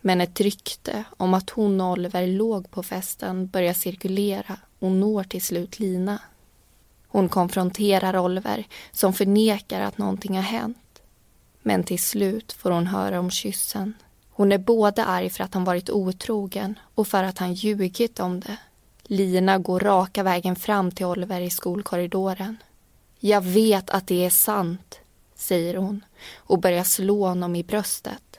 Men 0.04 0.20
ett 0.20 0.40
rykte 0.40 1.04
om 1.16 1.34
att 1.34 1.50
hon 1.50 1.80
och 1.80 1.90
Oliver 1.90 2.26
låg 2.26 2.70
på 2.70 2.82
festen 2.82 3.46
börjar 3.46 3.72
cirkulera 3.72 4.58
och 4.78 4.90
når 4.90 5.24
till 5.24 5.42
slut 5.42 5.78
Lina. 5.78 6.18
Hon 7.06 7.28
konfronterar 7.28 8.16
Oliver 8.16 8.66
som 8.92 9.12
förnekar 9.12 9.80
att 9.80 9.98
någonting 9.98 10.36
har 10.36 10.42
hänt. 10.42 11.02
Men 11.62 11.84
till 11.84 12.02
slut 12.02 12.52
får 12.52 12.70
hon 12.70 12.86
höra 12.86 13.20
om 13.20 13.30
kyssen. 13.30 13.94
Hon 14.30 14.52
är 14.52 14.58
både 14.58 15.04
arg 15.04 15.30
för 15.30 15.44
att 15.44 15.54
han 15.54 15.64
varit 15.64 15.90
otrogen 15.90 16.78
och 16.94 17.08
för 17.08 17.24
att 17.24 17.38
han 17.38 17.54
ljugit 17.54 18.20
om 18.20 18.40
det. 18.40 18.56
Lina 19.02 19.58
går 19.58 19.80
raka 19.80 20.22
vägen 20.22 20.56
fram 20.56 20.90
till 20.90 21.06
Oliver 21.06 21.40
i 21.40 21.50
skolkorridoren. 21.50 22.56
Jag 23.20 23.40
vet 23.40 23.90
att 23.90 24.06
det 24.06 24.24
är 24.24 24.30
sant, 24.30 24.98
säger 25.34 25.76
hon 25.76 26.04
och 26.36 26.58
börjar 26.58 26.84
slå 26.84 27.26
honom 27.26 27.56
i 27.56 27.64
bröstet. 27.64 28.31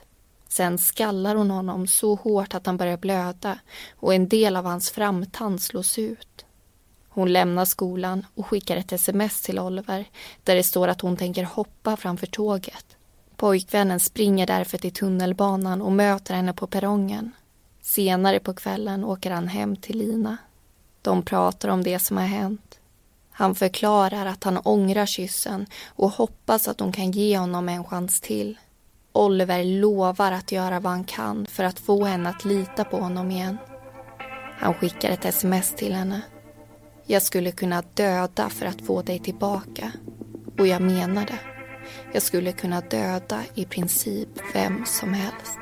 Sen 0.56 0.78
skallar 0.78 1.34
hon 1.34 1.50
honom 1.50 1.86
så 1.86 2.14
hårt 2.14 2.54
att 2.54 2.66
han 2.66 2.76
börjar 2.76 2.96
blöda 2.96 3.58
och 3.96 4.14
en 4.14 4.28
del 4.28 4.56
av 4.56 4.64
hans 4.64 4.90
framtand 4.90 5.62
slås 5.62 5.98
ut. 5.98 6.44
Hon 7.08 7.32
lämnar 7.32 7.64
skolan 7.64 8.26
och 8.34 8.46
skickar 8.46 8.76
ett 8.76 8.92
sms 8.92 9.42
till 9.42 9.58
Oliver 9.58 10.04
där 10.42 10.54
det 10.54 10.62
står 10.62 10.88
att 10.88 11.00
hon 11.00 11.16
tänker 11.16 11.44
hoppa 11.44 11.96
framför 11.96 12.26
tåget. 12.26 12.96
Pojkvännen 13.36 14.00
springer 14.00 14.46
därför 14.46 14.78
till 14.78 14.92
tunnelbanan 14.92 15.82
och 15.82 15.92
möter 15.92 16.34
henne 16.34 16.52
på 16.52 16.66
perrongen. 16.66 17.32
Senare 17.82 18.40
på 18.40 18.54
kvällen 18.54 19.04
åker 19.04 19.30
han 19.30 19.48
hem 19.48 19.76
till 19.76 19.98
Lina. 19.98 20.36
De 21.02 21.22
pratar 21.22 21.68
om 21.68 21.82
det 21.82 21.98
som 21.98 22.16
har 22.16 22.24
hänt. 22.24 22.78
Han 23.30 23.54
förklarar 23.54 24.26
att 24.26 24.44
han 24.44 24.58
ångrar 24.58 25.06
kyssen 25.06 25.66
och 25.86 26.10
hoppas 26.10 26.68
att 26.68 26.80
hon 26.80 26.92
kan 26.92 27.10
ge 27.10 27.38
honom 27.38 27.68
en 27.68 27.84
chans 27.84 28.20
till. 28.20 28.58
Oliver 29.16 29.64
lovar 29.64 30.32
att 30.32 30.52
göra 30.52 30.80
vad 30.80 30.92
han 30.92 31.04
kan 31.04 31.46
för 31.46 31.64
att 31.64 31.78
få 31.78 32.04
henne 32.04 32.28
att 32.28 32.44
lita 32.44 32.84
på 32.84 32.96
honom 32.96 33.30
igen. 33.30 33.58
Han 34.58 34.74
skickar 34.74 35.10
ett 35.10 35.24
sms 35.24 35.74
till 35.74 35.94
henne. 35.94 36.20
Jag 37.06 37.22
skulle 37.22 37.50
kunna 37.50 37.82
döda 37.94 38.48
för 38.48 38.66
att 38.66 38.86
få 38.86 39.02
dig 39.02 39.18
tillbaka. 39.18 39.92
Och 40.58 40.66
jag 40.66 40.82
menar 40.82 41.26
det. 41.26 41.38
Jag 42.12 42.22
skulle 42.22 42.52
kunna 42.52 42.80
döda 42.80 43.40
i 43.54 43.64
princip 43.64 44.28
vem 44.54 44.84
som 44.86 45.14
helst. 45.14 45.58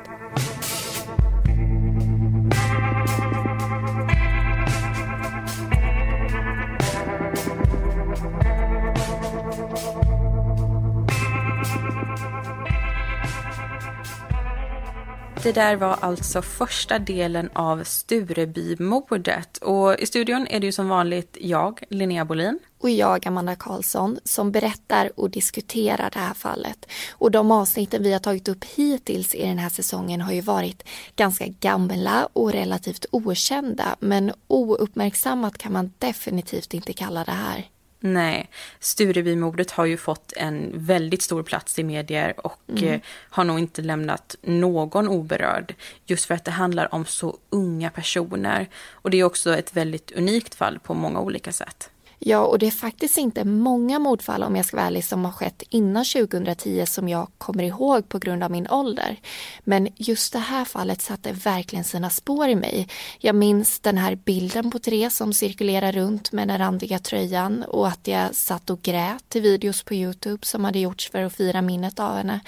Det 15.43 15.51
där 15.51 15.75
var 15.75 15.97
alltså 16.01 16.41
första 16.41 16.99
delen 16.99 17.49
av 17.53 17.83
Sturebymordet. 17.83 19.57
Och 19.57 19.99
i 19.99 20.05
studion 20.05 20.47
är 20.47 20.59
det 20.59 20.65
ju 20.65 20.71
som 20.71 20.89
vanligt 20.89 21.37
jag, 21.41 21.83
Linnea 21.89 22.25
Bolin. 22.25 22.59
Och 22.79 22.89
jag, 22.89 23.27
Amanda 23.27 23.55
Karlsson, 23.55 24.19
som 24.23 24.51
berättar 24.51 25.19
och 25.19 25.29
diskuterar 25.29 26.09
det 26.13 26.19
här 26.19 26.33
fallet. 26.33 26.85
Och 27.11 27.31
de 27.31 27.51
avsnitten 27.51 28.03
vi 28.03 28.13
har 28.13 28.19
tagit 28.19 28.47
upp 28.47 28.63
hittills 28.63 29.35
i 29.35 29.45
den 29.45 29.57
här 29.57 29.69
säsongen 29.69 30.21
har 30.21 30.33
ju 30.33 30.41
varit 30.41 30.83
ganska 31.15 31.47
gamla 31.47 32.29
och 32.33 32.51
relativt 32.51 33.05
okända. 33.11 33.95
Men 33.99 34.31
ouppmärksammat 34.47 35.57
kan 35.57 35.73
man 35.73 35.93
definitivt 35.97 36.73
inte 36.73 36.93
kalla 36.93 37.23
det 37.23 37.31
här. 37.31 37.69
Nej, 38.05 38.49
Sturebymordet 38.79 39.71
har 39.71 39.85
ju 39.85 39.97
fått 39.97 40.33
en 40.35 40.71
väldigt 40.73 41.21
stor 41.21 41.43
plats 41.43 41.79
i 41.79 41.83
medier 41.83 42.45
och 42.45 42.61
mm. 42.69 42.83
Eh, 42.83 42.99
har 43.29 43.43
nog 43.43 43.59
inte 43.59 43.81
lämnat 43.81 44.35
någon 44.41 45.07
oberörd. 45.07 45.75
Just 46.05 46.25
för 46.25 46.35
att 46.35 46.45
det 46.45 46.51
handlar 46.51 46.93
om 46.93 47.05
så 47.05 47.37
unga 47.49 47.89
personer. 47.89 48.69
Och 48.91 49.09
det 49.09 49.19
är 49.19 49.23
också 49.23 49.57
ett 49.57 49.75
väldigt 49.75 50.11
unikt 50.11 50.55
fall 50.55 50.79
på 50.79 50.93
många 50.93 51.19
olika 51.19 51.51
sätt. 51.51 51.89
Ja, 52.25 52.39
och 52.39 52.59
det 52.59 52.67
är 52.67 52.71
faktiskt 52.71 53.17
inte 53.17 53.45
många 53.45 53.99
mordfall 53.99 54.43
om 54.43 54.55
jag 54.55 54.65
ska 54.65 54.77
vara 54.77 54.87
ärlig 54.87 55.05
som 55.05 55.25
har 55.25 55.31
skett 55.31 55.63
innan 55.69 56.05
2010 56.05 56.85
som 56.85 57.09
jag 57.09 57.27
kommer 57.37 57.63
ihåg 57.63 58.09
på 58.09 58.19
grund 58.19 58.43
av 58.43 58.51
min 58.51 58.67
ålder. 58.69 59.19
Men 59.63 59.87
just 59.95 60.33
det 60.33 60.39
här 60.39 60.65
fallet 60.65 61.01
satte 61.01 61.31
verkligen 61.31 61.83
sina 61.83 62.09
spår 62.09 62.49
i 62.49 62.55
mig. 62.55 62.87
Jag 63.19 63.35
minns 63.35 63.79
den 63.79 63.97
här 63.97 64.15
bilden 64.15 64.71
på 64.71 64.79
Therese 64.79 65.15
som 65.15 65.33
cirkulerar 65.33 65.91
runt 65.91 66.31
med 66.31 66.47
den 66.47 66.57
randiga 66.57 66.99
tröjan 66.99 67.63
och 67.63 67.87
att 67.87 68.07
jag 68.07 68.35
satt 68.35 68.69
och 68.69 68.81
grät 68.81 69.29
till 69.29 69.41
videos 69.41 69.83
på 69.83 69.93
Youtube 69.93 70.45
som 70.45 70.63
hade 70.63 70.79
gjorts 70.79 71.11
för 71.11 71.23
att 71.23 71.33
fira 71.33 71.61
minnet 71.61 71.99
av 71.99 72.15
henne. 72.15 72.39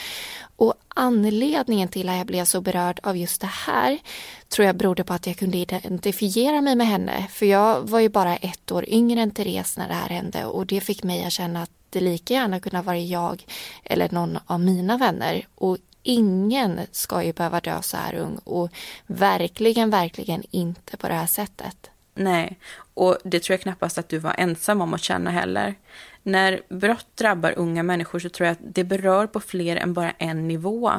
Och 0.55 0.73
anledningen 0.95 1.87
till 1.87 2.09
att 2.09 2.17
jag 2.17 2.27
blev 2.27 2.45
så 2.45 2.61
berörd 2.61 2.99
av 3.03 3.17
just 3.17 3.41
det 3.41 3.47
här 3.47 3.99
tror 4.49 4.65
jag 4.65 4.75
berodde 4.75 5.03
på 5.03 5.13
att 5.13 5.27
jag 5.27 5.37
kunde 5.37 5.57
identifiera 5.57 6.61
mig 6.61 6.75
med 6.75 6.87
henne. 6.87 7.27
För 7.29 7.45
jag 7.45 7.81
var 7.81 7.99
ju 7.99 8.09
bara 8.09 8.35
ett 8.35 8.71
år 8.71 8.89
yngre 8.89 9.21
än 9.21 9.31
Therese 9.31 9.77
när 9.77 9.87
det 9.87 9.93
här 9.93 10.09
hände 10.09 10.45
och 10.45 10.65
det 10.65 10.81
fick 10.81 11.03
mig 11.03 11.25
att 11.25 11.33
känna 11.33 11.61
att 11.61 11.71
det 11.89 11.99
lika 11.99 12.33
gärna 12.33 12.59
kunde 12.59 12.77
ha 12.77 12.83
varit 12.83 13.09
jag 13.09 13.45
eller 13.83 14.09
någon 14.09 14.39
av 14.45 14.59
mina 14.59 14.97
vänner. 14.97 15.47
Och 15.55 15.77
ingen 16.03 16.79
ska 16.91 17.23
ju 17.23 17.33
behöva 17.33 17.59
dö 17.59 17.81
så 17.81 17.97
här 17.97 18.15
ung 18.15 18.39
och 18.43 18.69
verkligen, 19.07 19.89
verkligen 19.89 20.43
inte 20.51 20.97
på 20.97 21.07
det 21.07 21.13
här 21.13 21.27
sättet. 21.27 21.89
Nej, 22.15 22.59
och 22.93 23.17
det 23.23 23.39
tror 23.43 23.53
jag 23.53 23.61
knappast 23.61 23.97
att 23.97 24.09
du 24.09 24.19
var 24.19 24.35
ensam 24.37 24.81
om 24.81 24.93
att 24.93 25.01
känna 25.01 25.31
heller. 25.31 25.75
När 26.27 26.61
brott 26.69 27.07
drabbar 27.15 27.53
unga 27.57 27.83
människor 27.83 28.19
så 28.19 28.29
tror 28.29 28.45
jag 28.45 28.51
att 28.51 28.75
det 28.75 28.83
berör 28.83 29.27
på 29.27 29.39
fler 29.39 29.75
än 29.75 29.93
bara 29.93 30.11
en 30.11 30.47
nivå. 30.47 30.91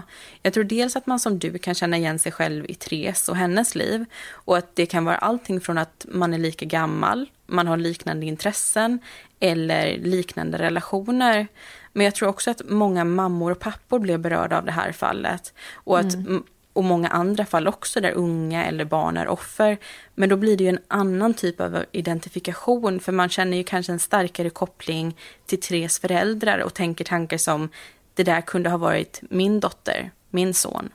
Jag 0.43 0.53
tror 0.53 0.65
dels 0.65 0.97
att 0.97 1.07
man 1.07 1.21
som 1.21 1.39
du 1.39 1.59
kan 1.59 1.75
känna 1.75 1.97
igen 1.97 2.19
sig 2.19 2.33
själv 2.33 2.67
i 2.69 2.75
Therese 2.75 3.29
och 3.29 3.37
hennes 3.37 3.75
liv 3.75 4.05
och 4.31 4.57
att 4.57 4.77
det 4.77 4.87
kan 4.87 5.05
vara 5.05 5.17
allting 5.17 5.61
från 5.61 5.79
att 5.79 6.07
man 6.09 6.35
är 6.35 6.39
lika 6.39 6.65
gammal, 6.65 7.31
man 7.47 7.67
har 7.67 7.77
liknande 7.77 8.27
intressen 8.27 8.99
eller 9.41 9.99
liknande 9.99 10.59
relationer. 10.59 11.49
Men 11.93 12.05
jag 12.05 12.15
tror 12.15 12.29
också 12.29 12.51
att 12.51 12.63
många 12.69 13.05
mammor 13.05 13.51
och 13.51 13.59
pappor 13.59 13.99
blev 13.99 14.21
berörda 14.21 14.59
av 14.59 14.65
det 14.65 14.73
här 14.73 14.93
fallet 14.93 15.55
och 15.75 15.99
att 15.99 16.15
mm 16.15 16.45
och 16.77 16.85
många 16.85 17.09
andra 17.09 17.47
fall 17.47 17.69
också 17.69 18.01
där 18.01 18.13
unga 18.13 18.67
eller 18.67 18.85
barn 18.85 19.17
är 19.17 19.29
offer. 19.29 19.79
Men 20.15 20.29
då 20.29 20.37
blir 20.37 20.57
det 20.57 20.65
ju 20.65 20.71
en 20.71 20.79
annan 20.89 21.35
typ 21.35 21.61
av 21.61 21.85
identifikation 21.93 23.01
för 23.01 23.13
man 23.13 23.29
känner 23.29 23.57
ju 23.57 23.65
kanske 23.65 23.93
en 23.93 23.99
starkare 23.99 24.51
koppling 24.51 25.17
till 25.47 25.61
Tres 25.61 25.99
föräldrar 25.99 26.59
och 26.59 26.75
tänker 26.75 27.05
tankar 27.05 27.39
som 27.39 27.69
det 28.15 28.23
där 28.23 28.41
kunde 28.41 28.71
ha 28.71 28.77
varit 28.79 29.21
min 29.31 29.61
dotter, 29.61 30.11
min 30.31 30.55
son. 30.55 30.89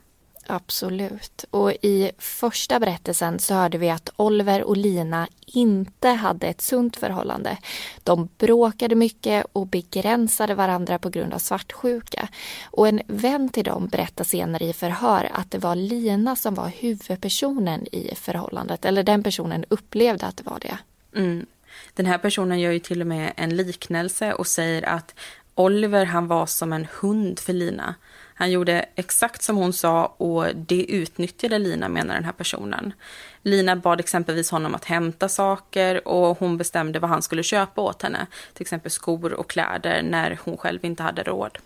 Absolut. 0.48 1.46
Och 1.52 1.72
i 1.72 2.12
första 2.18 2.80
berättelsen 2.80 3.40
så 3.40 3.54
hörde 3.54 3.78
vi 3.78 3.90
att 3.90 4.10
Oliver 4.16 4.64
och 4.64 4.78
Lina 4.78 5.28
inte 5.46 6.10
hade 6.10 6.48
ett 6.48 6.62
sunt 6.62 6.98
förhållande. 6.98 7.58
De 8.04 8.30
bråkade 8.38 8.96
mycket 8.96 9.46
och 9.54 9.68
begränsade 9.68 10.56
varandra 10.56 11.00
på 11.00 11.10
grund 11.10 11.34
av 11.34 11.40
svartsjuka. 11.40 12.28
Och 12.66 12.88
en 12.88 13.02
vän 13.08 13.50
till 13.50 13.64
dem 13.64 13.88
berättar 13.88 14.24
senare 14.24 14.66
i 14.66 14.74
förhör 14.74 15.30
att 15.34 15.52
det 15.52 15.58
var 15.58 15.76
Lina 15.76 16.36
som 16.36 16.56
var 16.56 16.68
huvudpersonen 16.68 17.88
i 17.96 18.16
förhållandet. 18.16 18.86
Eller 18.86 19.04
den 19.04 19.24
personen 19.24 19.66
upplevde 19.70 20.26
att 20.26 20.38
det 20.38 20.44
var 20.44 20.60
det. 20.60 20.78
Mm. 21.20 21.46
Den 21.94 22.06
här 22.06 22.18
personen 22.18 22.60
gör 22.60 22.72
ju 22.72 22.80
till 22.80 23.02
och 23.02 23.08
med 23.08 23.34
en 23.36 23.56
liknelse 23.56 24.34
och 24.34 24.48
säger 24.48 24.90
att 24.90 25.16
Oliver 25.56 26.06
han 26.06 26.28
var 26.28 26.46
som 26.46 26.74
en 26.74 26.88
hund 27.02 27.40
för 27.40 27.54
Lina. 27.54 27.96
Han 28.42 28.52
gjorde 28.52 28.86
exakt 28.96 29.42
som 29.42 29.56
hon 29.58 29.74
sa 29.74 30.06
och 30.06 30.56
det 30.56 30.92
utnyttjade 30.92 31.60
Lina 31.60 31.90
menar 31.90 32.14
den 32.14 32.24
här 32.24 32.32
personen. 32.32 32.94
Lina 33.42 33.76
bad 33.76 34.00
exempelvis 34.00 34.52
honom 34.52 34.76
att 34.76 34.86
hämta 34.86 35.30
saker 35.30 36.08
och 36.08 36.40
hon 36.40 36.58
bestämde 36.58 37.00
vad 37.00 37.10
han 37.10 37.22
skulle 37.22 37.44
köpa 37.44 37.82
åt 37.82 38.02
henne. 38.02 38.28
Till 38.54 38.62
exempel 38.62 38.92
skor 38.92 39.34
och 39.34 39.50
kläder 39.50 40.02
när 40.02 40.40
hon 40.44 40.58
själv 40.58 40.86
inte 40.86 41.04
hade 41.04 41.24
råd. 41.24 41.58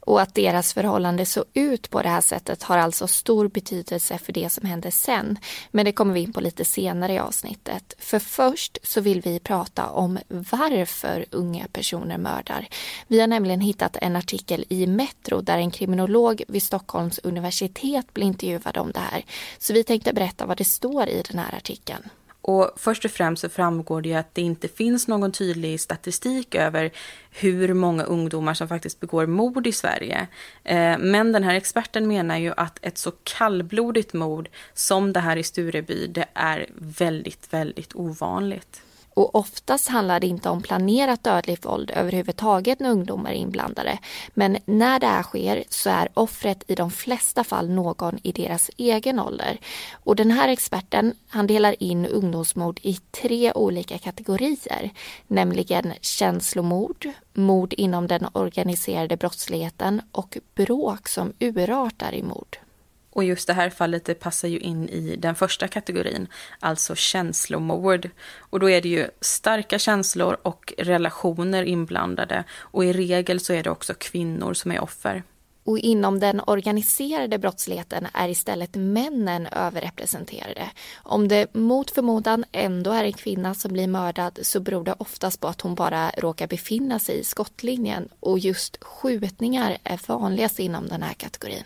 Och 0.00 0.20
att 0.20 0.34
deras 0.34 0.74
förhållande 0.74 1.26
såg 1.26 1.44
ut 1.54 1.90
på 1.90 2.02
det 2.02 2.08
här 2.08 2.20
sättet 2.20 2.62
har 2.62 2.78
alltså 2.78 3.06
stor 3.06 3.48
betydelse 3.48 4.18
för 4.18 4.32
det 4.32 4.50
som 4.50 4.66
hände 4.66 4.90
sen. 4.90 5.38
Men 5.70 5.84
det 5.84 5.92
kommer 5.92 6.14
vi 6.14 6.20
in 6.20 6.32
på 6.32 6.40
lite 6.40 6.64
senare 6.64 7.12
i 7.12 7.18
avsnittet. 7.18 7.94
För 7.98 8.18
först 8.18 8.78
så 8.82 9.00
vill 9.00 9.20
vi 9.20 9.38
prata 9.38 9.88
om 9.88 10.18
varför 10.28 11.24
unga 11.30 11.66
personer 11.72 12.18
mördar. 12.18 12.68
Vi 13.06 13.20
har 13.20 13.26
nämligen 13.26 13.60
hittat 13.60 13.96
en 13.96 14.16
artikel 14.16 14.64
i 14.68 14.86
Metro 14.86 15.40
där 15.40 15.58
en 15.58 15.70
kriminolog 15.70 16.42
vid 16.48 16.62
Stockholms 16.62 17.18
universitet 17.18 18.14
blir 18.14 18.26
intervjuad 18.26 18.76
om 18.76 18.92
det 18.92 19.00
här. 19.00 19.24
Så 19.58 19.72
vi 19.72 19.84
tänkte 19.84 20.12
berätta 20.12 20.46
vad 20.46 20.56
det 20.56 20.64
står 20.64 21.08
i 21.08 21.22
den 21.28 21.38
här 21.38 21.54
artikeln. 21.54 22.10
Och 22.42 22.70
först 22.76 23.04
och 23.04 23.10
främst 23.10 23.42
så 23.42 23.48
framgår 23.48 24.02
det 24.02 24.08
ju 24.08 24.14
att 24.14 24.34
det 24.34 24.42
inte 24.42 24.68
finns 24.68 25.08
någon 25.08 25.32
tydlig 25.32 25.80
statistik 25.80 26.54
över 26.54 26.90
hur 27.30 27.74
många 27.74 28.02
ungdomar 28.02 28.54
som 28.54 28.68
faktiskt 28.68 29.00
begår 29.00 29.26
mord 29.26 29.66
i 29.66 29.72
Sverige. 29.72 30.26
Eh, 30.64 30.98
men 30.98 31.32
den 31.32 31.44
här 31.44 31.54
experten 31.54 32.08
menar 32.08 32.38
ju 32.38 32.52
att 32.56 32.78
ett 32.82 32.98
så 32.98 33.12
kallblodigt 33.24 34.12
mord 34.12 34.48
som 34.74 35.12
det 35.12 35.20
här 35.20 35.36
i 35.36 35.42
Stureby, 35.42 36.06
det 36.06 36.26
är 36.34 36.66
väldigt, 36.74 37.52
väldigt 37.52 37.94
ovanligt. 37.94 38.82
Och 39.14 39.34
oftast 39.34 39.88
handlar 39.88 40.20
det 40.20 40.26
inte 40.26 40.48
om 40.48 40.62
planerat 40.62 41.24
dödligt 41.24 41.64
våld 41.64 41.90
överhuvudtaget 41.94 42.80
när 42.80 42.90
ungdomar 42.90 43.30
är 43.30 43.34
inblandade. 43.34 43.98
Men 44.34 44.58
när 44.64 45.00
det 45.00 45.06
här 45.06 45.22
sker 45.22 45.64
så 45.68 45.90
är 45.90 46.08
offret 46.14 46.64
i 46.66 46.74
de 46.74 46.90
flesta 46.90 47.44
fall 47.44 47.68
någon 47.68 48.18
i 48.22 48.32
deras 48.32 48.70
egen 48.76 49.18
ålder. 49.18 49.58
Och 49.92 50.16
den 50.16 50.30
här 50.30 50.48
experten 50.48 51.14
han 51.28 51.46
delar 51.46 51.82
in 51.82 52.06
ungdomsmord 52.06 52.80
i 52.82 52.94
tre 53.10 53.52
olika 53.52 53.98
kategorier. 53.98 54.90
Nämligen 55.26 55.92
känslomord, 56.00 57.08
mord 57.34 57.72
inom 57.72 58.06
den 58.06 58.26
organiserade 58.32 59.16
brottsligheten 59.16 60.02
och 60.12 60.38
bråk 60.54 61.08
som 61.08 61.32
urartar 61.38 62.14
i 62.14 62.22
mord. 62.22 62.58
Och 63.10 63.24
just 63.24 63.46
det 63.46 63.52
här 63.52 63.70
fallet 63.70 64.04
det 64.04 64.14
passar 64.14 64.48
ju 64.48 64.58
in 64.58 64.88
i 64.88 65.16
den 65.16 65.34
första 65.34 65.68
kategorin, 65.68 66.26
alltså 66.60 66.94
känslomord. 66.94 68.10
Och 68.38 68.60
då 68.60 68.70
är 68.70 68.80
det 68.80 68.88
ju 68.88 69.08
starka 69.20 69.78
känslor 69.78 70.36
och 70.42 70.74
relationer 70.78 71.62
inblandade 71.62 72.44
och 72.52 72.84
i 72.84 72.92
regel 72.92 73.40
så 73.40 73.52
är 73.52 73.62
det 73.62 73.70
också 73.70 73.94
kvinnor 73.94 74.54
som 74.54 74.72
är 74.72 74.80
offer. 74.80 75.22
Och 75.64 75.78
inom 75.78 76.20
den 76.20 76.40
organiserade 76.46 77.38
brottsligheten 77.38 78.06
är 78.14 78.28
istället 78.28 78.74
männen 78.74 79.46
överrepresenterade. 79.46 80.70
Om 81.02 81.28
det 81.28 81.54
mot 81.54 81.90
förmodan 81.90 82.44
ändå 82.52 82.90
är 82.90 83.04
en 83.04 83.12
kvinna 83.12 83.54
som 83.54 83.72
blir 83.72 83.86
mördad 83.86 84.38
så 84.42 84.60
beror 84.60 84.84
det 84.84 84.94
oftast 84.98 85.40
på 85.40 85.48
att 85.48 85.60
hon 85.60 85.74
bara 85.74 86.10
råkar 86.10 86.46
befinna 86.46 86.98
sig 86.98 87.18
i 87.18 87.24
skottlinjen 87.24 88.08
och 88.20 88.38
just 88.38 88.84
skjutningar 88.84 89.78
är 89.84 90.00
vanligast 90.06 90.58
inom 90.58 90.88
den 90.88 91.02
här 91.02 91.14
kategorin. 91.14 91.64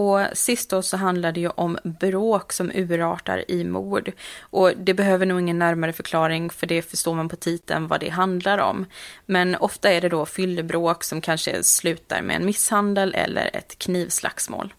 Och 0.00 0.20
sist 0.32 0.70
då 0.70 0.82
så 0.82 0.96
handlar 0.96 1.32
det 1.32 1.40
ju 1.40 1.48
om 1.48 1.78
bråk 1.84 2.52
som 2.52 2.70
urartar 2.74 3.50
i 3.50 3.64
mord. 3.64 4.12
Och 4.40 4.72
det 4.76 4.94
behöver 4.94 5.26
nog 5.26 5.40
ingen 5.40 5.58
närmare 5.58 5.92
förklaring 5.92 6.50
för 6.50 6.66
det 6.66 6.82
förstår 6.82 7.14
man 7.14 7.28
på 7.28 7.36
titeln 7.36 7.86
vad 7.86 8.00
det 8.00 8.08
handlar 8.08 8.58
om. 8.58 8.86
Men 9.26 9.54
ofta 9.54 9.92
är 9.92 10.00
det 10.00 10.08
då 10.08 10.26
fyllebråk 10.26 11.04
som 11.04 11.20
kanske 11.20 11.62
slutar 11.62 12.22
med 12.22 12.36
en 12.36 12.46
misshandel 12.46 13.14
eller 13.14 13.56
ett 13.56 13.78
knivslagsmål. 13.78 14.74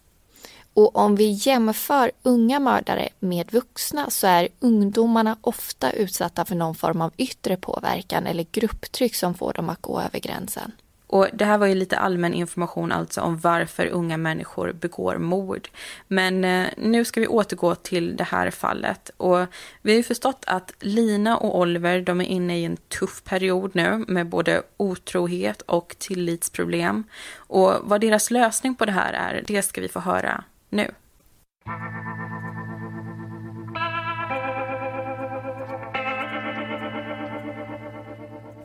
Och 0.74 0.96
om 0.96 1.16
vi 1.16 1.40
jämför 1.42 2.12
unga 2.24 2.60
mördare 2.60 3.10
med 3.20 3.52
vuxna 3.52 4.10
så 4.10 4.28
är 4.28 4.48
ungdomarna 4.60 5.38
ofta 5.42 5.92
utsatta 5.92 6.46
för 6.46 6.56
någon 6.56 6.76
form 6.76 7.02
av 7.02 7.14
yttre 7.18 7.58
påverkan 7.58 8.28
eller 8.28 8.46
grupptryck 8.52 9.16
som 9.16 9.34
får 9.34 9.54
dem 9.54 9.70
att 9.70 9.82
gå 9.82 10.02
över 10.02 10.20
gränsen. 10.20 10.72
Och 11.12 11.28
det 11.34 11.46
här 11.46 11.58
var 11.58 11.68
ju 11.68 11.76
lite 11.76 11.98
allmän 11.98 12.34
information 12.34 12.92
alltså 12.92 13.22
om 13.22 13.38
varför 13.38 13.88
unga 13.88 14.18
människor 14.18 14.72
begår 14.72 15.18
mord. 15.18 15.70
Men 16.08 16.46
eh, 16.46 16.68
nu 16.78 17.06
ska 17.06 17.22
vi 17.22 17.28
återgå 17.28 17.76
till 17.76 18.16
det 18.16 18.24
här 18.24 18.52
fallet. 18.52 19.12
Och 19.18 19.46
vi 19.82 19.92
har 19.92 19.98
ju 19.98 20.04
förstått 20.04 20.44
att 20.48 20.74
Lina 20.80 21.38
och 21.38 21.60
Oliver, 21.60 22.02
de 22.02 22.22
är 22.22 22.26
inne 22.26 22.60
i 22.60 22.66
en 22.66 22.78
tuff 22.78 23.24
period 23.24 23.72
nu 23.74 24.06
med 24.08 24.28
både 24.28 24.62
otrohet 24.78 25.62
och 25.62 25.96
tillitsproblem. 26.00 27.04
Och 27.36 27.74
vad 27.82 28.02
deras 28.02 28.32
lösning 28.32 28.76
på 28.76 28.86
det 28.86 28.92
här 28.92 29.14
är, 29.14 29.44
det 29.48 29.62
ska 29.62 29.82
vi 29.82 29.88
få 29.88 30.00
höra 30.00 30.44
nu. 30.70 30.92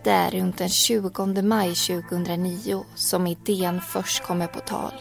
Det 0.07 0.12
är 0.12 0.31
runt 0.31 0.59
den 0.59 0.69
20 0.69 1.42
maj 1.42 1.75
2009 1.75 2.85
som 2.95 3.27
idén 3.27 3.81
först 3.81 4.23
kommer 4.23 4.47
på 4.47 4.61
tal. 4.61 4.92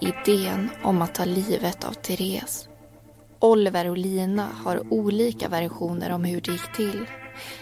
Idén 0.00 0.70
om 0.82 1.02
att 1.02 1.14
ta 1.14 1.24
livet 1.24 1.84
av 1.84 1.92
Therese. 1.92 2.68
Oliver 3.38 3.90
och 3.90 3.96
Lina 3.96 4.48
har 4.64 4.92
olika 4.92 5.48
versioner 5.48 6.10
om 6.10 6.24
hur 6.24 6.40
det 6.40 6.52
gick 6.52 6.72
till. 6.76 7.06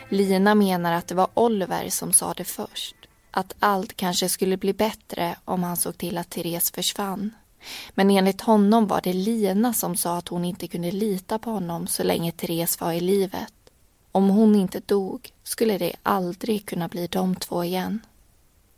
Lina 0.09 0.55
menar 0.55 0.93
att 0.93 1.07
det 1.07 1.15
var 1.15 1.29
Oliver 1.35 1.89
som 1.89 2.13
sa 2.13 2.35
det 2.35 2.45
först. 2.45 2.97
Att 3.31 3.55
allt 3.59 3.97
kanske 3.97 4.29
skulle 4.29 4.57
bli 4.57 4.73
bättre 4.73 5.37
om 5.45 5.63
han 5.63 5.77
såg 5.77 5.99
till 5.99 6.19
att 6.19 6.31
Therese 6.31 6.71
försvann. 6.71 7.35
Men 7.95 8.11
enligt 8.11 8.41
honom 8.41 8.87
var 8.87 9.01
det 9.01 9.13
Lina 9.13 9.73
som 9.73 9.97
sa 9.97 10.17
att 10.17 10.29
hon 10.29 10.45
inte 10.45 10.69
kunde 10.69 10.91
lita 10.91 11.39
på 11.39 11.51
honom 11.51 11.87
så 11.87 12.03
länge 12.03 12.33
Therese 12.33 12.81
var 12.81 12.93
i 12.93 13.01
livet. 13.01 13.60
Om 14.13 14.29
hon 14.29 14.55
inte 14.55 14.81
dog 14.81 15.33
skulle 15.43 15.79
det 15.79 15.93
aldrig 16.03 16.67
kunna 16.67 16.89
bli 16.89 17.07
de 17.07 17.37
två 17.37 17.65
igen. 17.65 18.01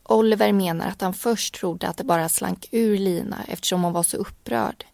Oliver 0.05 0.53
menar 0.53 0.89
att 0.89 1.01
han 1.01 1.15
först 1.15 1.55
trodde 1.55 1.89
att 1.89 1.97
det 1.97 2.05
bara 2.05 2.29
slank 2.29 2.69
ur 2.71 2.99
Lina 2.99 3.45
eftersom 3.49 3.83
hon 3.85 3.93
var 3.93 4.03
så 4.03 4.17
upprörd. 4.17 4.85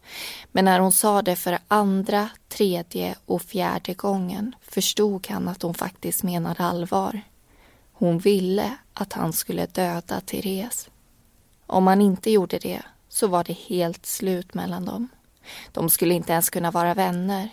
Men 0.52 0.64
när 0.64 0.80
hon 0.80 0.92
sa 0.92 1.22
det 1.22 1.36
för 1.36 1.58
andra, 1.68 2.28
tredje 2.48 3.14
och 3.26 3.42
fjärde 3.42 3.94
gången 3.94 4.54
förstod 4.62 5.26
han 5.28 5.48
att 5.48 5.62
hon 5.62 5.74
faktiskt 5.74 6.22
menade 6.22 6.64
allvar. 6.64 7.20
Hon 7.92 8.18
ville 8.18 8.76
att 8.92 9.12
han 9.12 9.32
skulle 9.32 9.66
döda 9.66 10.20
Therese. 10.20 10.88
Om 11.66 11.86
han 11.86 12.00
inte 12.00 12.30
gjorde 12.30 12.58
det 12.58 12.82
så 13.08 13.26
var 13.26 13.44
det 13.44 13.52
helt 13.52 14.06
slut 14.06 14.54
mellan 14.54 14.84
dem. 14.84 15.08
De 15.72 15.90
skulle 15.90 16.14
inte 16.14 16.32
ens 16.32 16.50
kunna 16.50 16.70
vara 16.70 16.94
vänner. 16.94 17.48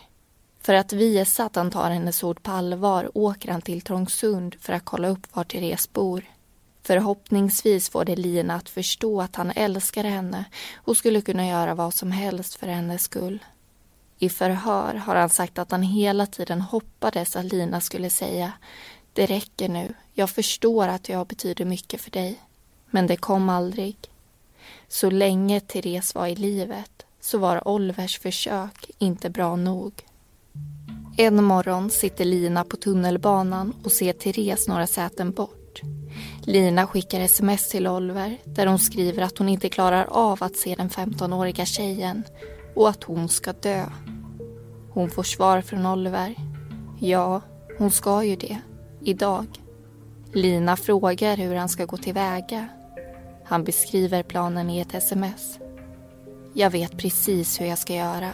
För 0.66 0.74
att 0.74 0.94
visa 0.94 1.46
att 1.46 1.56
han 1.56 1.72
tar 1.72 1.90
hennes 1.90 2.24
ord 2.24 2.44
på 2.44 2.52
allvar 2.52 3.12
åker 3.14 3.52
han 3.52 3.62
till 3.62 3.82
Trångsund 3.82 4.56
för 4.60 4.74
att 4.74 4.86
kolla 4.86 5.08
upp 5.08 5.36
var 5.36 5.44
Therese 5.44 5.94
bor. 5.94 6.24
Förhoppningsvis 6.84 7.90
får 7.90 8.06
det 8.06 8.16
Lina 8.16 8.56
att 8.56 8.70
förstå 8.70 9.22
att 9.22 9.36
han 9.36 9.52
älskar 9.52 10.04
henne 10.04 10.46
och 10.76 10.98
skulle 10.98 11.22
kunna 11.22 11.48
göra 11.48 11.76
vad 11.76 11.94
som 11.94 12.12
helst 12.12 12.56
för 12.56 12.68
hennes 12.68 13.04
skull. 13.04 13.44
I 14.20 14.30
förhör 14.30 14.94
har 14.94 15.16
han 15.16 15.30
sagt 15.30 15.60
att 15.60 15.72
han 15.72 15.84
hela 15.84 16.26
tiden 16.26 16.62
hoppades 16.62 17.36
att 17.36 17.46
Lina 17.46 17.82
skulle 17.82 18.10
säga 18.10 18.52
Det 19.14 19.26
räcker 19.26 19.70
nu, 19.70 19.94
jag 20.14 20.30
förstår 20.30 20.88
att 20.88 21.10
jag 21.10 21.28
betyder 21.28 21.66
mycket 21.66 22.02
för 22.02 22.12
dig. 22.12 22.42
Men 22.90 23.08
det 23.08 23.18
kom 23.18 23.50
aldrig. 23.50 23.96
Så 24.88 25.10
länge 25.10 25.60
Therese 25.60 26.16
var 26.16 26.28
i 26.28 26.36
livet 26.36 27.06
så 27.22 27.38
var 27.38 27.68
Olvers 27.68 28.20
försök 28.20 28.92
inte 28.98 29.30
bra 29.30 29.56
nog. 29.56 30.06
En 31.18 31.44
morgon 31.44 31.90
sitter 31.90 32.26
Lina 32.26 32.64
på 32.64 32.78
tunnelbanan 32.78 33.74
och 33.84 33.92
ser 33.92 34.14
Therese 34.14 34.68
några 34.68 34.88
säten 34.88 35.32
bort. 35.32 35.82
Lina 36.44 36.88
skickar 36.88 37.20
sms 37.20 37.70
till 37.70 37.88
Oliver 37.88 38.38
där 38.44 38.68
hon 38.68 38.80
skriver 38.80 39.24
att 39.24 39.38
hon 39.38 39.50
inte 39.50 39.70
klarar 39.70 40.06
av 40.06 40.44
att 40.44 40.56
se 40.56 40.76
den 40.76 40.90
15-åriga 40.90 41.66
tjejen 41.66 42.24
och 42.76 42.90
att 42.90 43.04
hon 43.04 43.30
ska 43.30 43.54
dö. 43.54 43.86
Hon 44.90 45.10
får 45.10 45.24
svar 45.24 45.62
från 45.62 45.86
Oliver. 45.86 46.36
Ja, 47.00 47.42
hon 47.78 47.92
ska 47.92 48.24
ju 48.24 48.36
det. 48.36 48.58
Idag. 49.02 49.46
Lina 50.34 50.78
frågar 50.78 51.38
hur 51.38 51.56
han 51.56 51.70
ska 51.70 51.86
gå 51.86 51.98
tillväga. 51.98 52.68
Han 53.46 53.64
beskriver 53.64 54.24
planen 54.24 54.70
i 54.70 54.80
ett 54.80 54.94
sms. 54.94 55.60
Jag 56.54 56.70
vet 56.70 56.98
precis 56.98 57.62
hur 57.62 57.66
jag 57.66 57.78
ska 57.78 57.94
göra. 57.94 58.30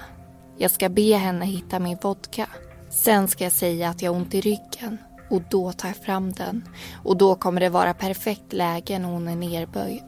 Jag 0.57 0.71
ska 0.71 0.89
be 0.89 1.15
henne 1.17 1.45
hitta 1.45 1.79
min 1.79 1.97
vodka. 2.01 2.47
Sen 2.91 3.27
ska 3.27 3.43
jag 3.43 3.54
säga 3.54 3.89
att 3.89 4.01
jag 4.01 4.12
har 4.12 4.19
ont 4.19 4.34
i 4.34 4.41
ryggen 4.41 4.97
och 5.30 5.41
då 5.49 5.71
tar 5.71 5.88
jag 5.88 5.97
fram 5.97 6.32
den. 6.32 6.69
Och 7.04 7.17
då 7.17 7.36
kommer 7.36 7.62
det 7.62 7.69
vara 7.69 7.93
perfekt 7.93 8.54
läge 8.54 8.99
när 8.99 9.10
hon 9.10 9.27
är 9.27 9.36
nerböjd. 9.36 10.04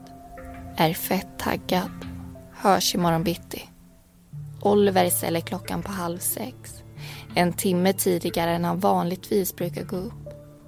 Är 0.76 0.94
fett 0.94 1.28
taggad. 1.38 1.92
Hörs 2.54 2.96
imorgon 2.96 3.24
bitti. 3.24 3.70
Oliver 4.62 5.10
ställer 5.10 5.40
klockan 5.40 5.82
på 5.84 5.92
halv 5.92 6.18
sex. 6.18 6.84
En 7.36 7.54
timme 7.54 7.94
tidigare 7.94 8.52
än 8.52 8.64
han 8.64 8.80
vanligtvis 8.80 9.56
brukar 9.56 9.84
gå 9.84 9.96
upp. 9.96 10.14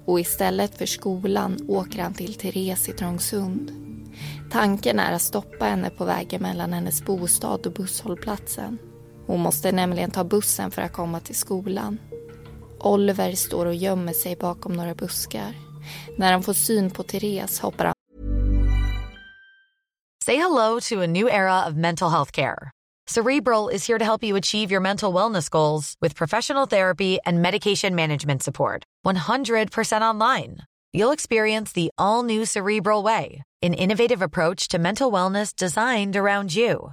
Och 0.04 0.20
istället 0.20 0.78
för 0.78 0.86
skolan 0.86 1.58
åker 1.68 2.02
han 2.02 2.14
till 2.14 2.34
Therese 2.34 2.88
i 2.88 2.92
Trångsund. 2.92 3.70
Tanken 4.50 4.98
är 4.98 5.12
att 5.12 5.22
stoppa 5.22 5.64
henne 5.64 5.90
på 5.90 6.04
vägen 6.04 6.42
mellan 6.42 6.72
hennes 6.72 7.04
bostad 7.04 7.66
och 7.66 7.72
busshållplatsen. 7.72 8.78
Hon 9.26 9.40
måste 9.40 9.72
nämligen 9.72 10.10
ta 10.10 10.24
bussen 10.24 10.70
för 10.70 10.82
att 10.82 10.92
komma 10.92 11.20
till 11.20 11.34
skolan. 11.34 11.98
Oliver 12.80 13.32
står 13.32 13.66
och 13.66 13.74
gömmer 13.74 14.12
sig 14.12 14.36
bakom 14.36 14.72
några 14.72 14.94
buskar. 14.94 15.54
När 16.18 16.32
han 16.32 16.42
får 16.42 16.52
syn 16.52 16.90
på 16.90 17.02
Therese 17.02 17.60
hoppar 17.60 17.84
han 17.84 17.94
Say 20.24 20.36
hello 20.36 20.80
to 20.80 21.02
a 21.02 21.06
new 21.06 21.28
era 21.28 21.68
of 21.68 21.74
mental 21.76 22.10
health 22.10 22.32
care. 22.32 22.70
Cerebral 23.06 23.68
is 23.68 23.86
here 23.86 23.98
to 23.98 24.04
help 24.04 24.24
you 24.24 24.36
achieve 24.36 24.72
your 24.72 24.80
mental 24.80 25.14
wellness 25.14 25.48
goals 25.48 25.94
with 26.00 26.16
professional 26.16 26.66
therapy 26.66 27.18
and 27.24 27.40
medication 27.40 27.94
management 27.94 28.42
support. 28.42 28.82
100% 29.06 30.02
online. 30.02 30.56
You'll 30.92 31.12
experience 31.12 31.72
the 31.72 31.90
all 31.96 32.24
new 32.24 32.44
Cerebral 32.44 33.04
Way, 33.04 33.44
an 33.62 33.74
innovative 33.74 34.22
approach 34.22 34.66
to 34.68 34.78
mental 34.78 35.12
wellness 35.12 35.54
designed 35.54 36.16
around 36.16 36.56
you. 36.56 36.92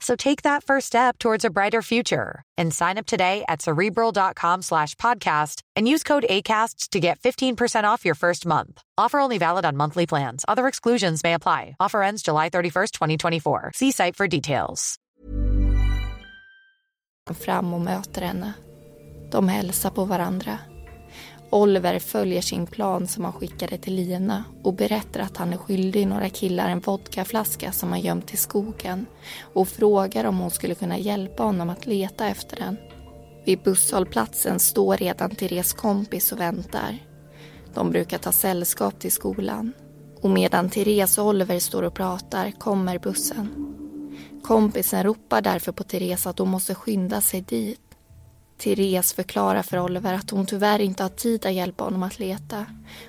So 0.00 0.14
take 0.16 0.42
that 0.42 0.62
first 0.62 0.86
step 0.86 1.18
towards 1.18 1.44
a 1.44 1.50
brighter 1.50 1.82
future 1.82 2.42
and 2.58 2.72
sign 2.72 2.98
up 2.98 3.06
today 3.06 3.44
at 3.48 3.62
cerebral.com 3.62 4.62
slash 4.62 4.94
podcast 4.96 5.62
and 5.74 5.88
use 5.88 6.02
code 6.02 6.26
ACasts 6.28 6.88
to 6.90 7.00
get 7.00 7.18
15% 7.20 7.84
off 7.84 8.04
your 8.04 8.14
first 8.14 8.46
month. 8.46 8.82
Offer 8.98 9.20
only 9.20 9.38
valid 9.38 9.64
on 9.64 9.76
monthly 9.76 10.06
plans. 10.06 10.44
Other 10.46 10.66
exclusions 10.66 11.24
may 11.24 11.34
apply. 11.34 11.76
Offer 11.80 12.02
ends 12.02 12.22
July 12.22 12.50
31st, 12.50 12.90
2024. 12.92 13.72
See 13.74 13.90
site 13.90 14.16
for 14.16 14.28
details. 14.28 14.96
Fram 17.34 17.74
och 17.74 17.80
möter 17.80 18.22
henne. 18.22 18.52
De 19.30 19.48
hälsar 19.48 19.90
på 19.90 20.04
varandra. 20.04 20.58
Oliver 21.50 21.98
följer 21.98 22.40
sin 22.40 22.66
plan 22.66 23.06
som 23.06 23.24
han 23.24 23.32
skickade 23.32 23.78
till 23.78 23.94
Lina 23.94 24.44
och 24.62 24.74
berättar 24.74 25.20
att 25.20 25.36
han 25.36 25.52
är 25.52 25.56
skyldig 25.56 26.06
några 26.06 26.28
killar 26.28 26.68
en 26.68 26.80
vodkaflaska 26.80 27.72
som 27.72 27.90
han 27.90 28.00
gömt 28.00 28.34
i 28.34 28.36
skogen 28.36 29.06
och 29.54 29.68
frågar 29.68 30.24
om 30.24 30.38
hon 30.38 30.50
skulle 30.50 30.74
kunna 30.74 30.98
hjälpa 30.98 31.42
honom 31.42 31.70
att 31.70 31.86
leta 31.86 32.28
efter 32.28 32.56
den. 32.56 32.76
Vid 33.44 33.62
busshållplatsen 33.62 34.58
står 34.58 34.96
redan 34.96 35.30
Therese 35.30 35.72
kompis 35.72 36.32
och 36.32 36.40
väntar. 36.40 36.98
De 37.74 37.90
brukar 37.90 38.18
ta 38.18 38.32
sällskap 38.32 38.98
till 38.98 39.12
skolan. 39.12 39.72
Och 40.22 40.30
medan 40.30 40.70
Therese 40.70 41.18
och 41.18 41.26
Oliver 41.26 41.58
står 41.58 41.82
och 41.82 41.94
pratar 41.94 42.50
kommer 42.50 42.98
bussen. 42.98 43.48
Kompisen 44.42 45.02
ropar 45.02 45.42
därför 45.42 45.72
på 45.72 45.84
Therese 45.84 46.26
att 46.26 46.38
hon 46.38 46.48
måste 46.48 46.74
skynda 46.74 47.20
sig 47.20 47.40
dit. 47.40 47.85
Therese 48.58 49.12
förklarar 49.12 49.62
för 49.62 49.78
Oliver 49.78 50.14
att 50.14 50.30
hon 50.30 50.46
tyvärr 50.46 50.78
inte 50.78 51.02
har 51.02 51.10
tid 51.10 51.46
att 51.46 51.52
hjälpa 51.52 51.84
honom 51.84 52.02
att 52.02 52.18
leta. 52.18 52.66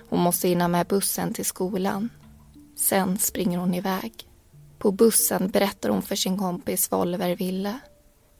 Hon 0.10 0.20
måste 0.20 0.48
hinna 0.48 0.68
med 0.68 0.88
bussen 0.88 1.34
till 1.34 1.46
skolan. 1.46 2.10
Sen 2.76 3.18
springer 3.18 3.58
hon 3.58 3.74
iväg. 3.74 4.14
På 4.78 4.92
bussen 4.92 5.50
berättar 5.50 5.90
hon 5.90 6.02
för 6.02 6.16
sin 6.16 6.38
kompis 6.38 6.92
vad 6.92 7.02
Oliver 7.02 7.36
ville. 7.36 7.80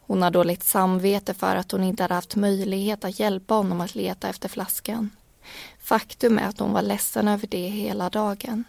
Hon 0.02 0.22
har 0.22 0.32
dåligt 0.32 0.63
samvete 0.63 1.34
för 1.34 1.56
att 1.56 1.72
hon 1.72 1.84
inte 1.84 2.04
hade 2.04 2.13
haft 2.13 2.36
möjlighet 2.36 3.06
att 3.06 3.20
hjälpa 3.20 3.54
honom 3.54 3.82
att 3.82 3.96
leta 3.96 4.30
efter 4.30 4.50
flaskan. 4.50 5.10
Faktum 5.80 6.38
är 6.39 6.48
att 6.48 6.60
hon 6.60 6.74
var 6.74 6.82
ledsen 6.82 7.28
över 7.28 7.48
det 7.48 7.67
hela 7.67 8.10
dagen. 8.10 8.63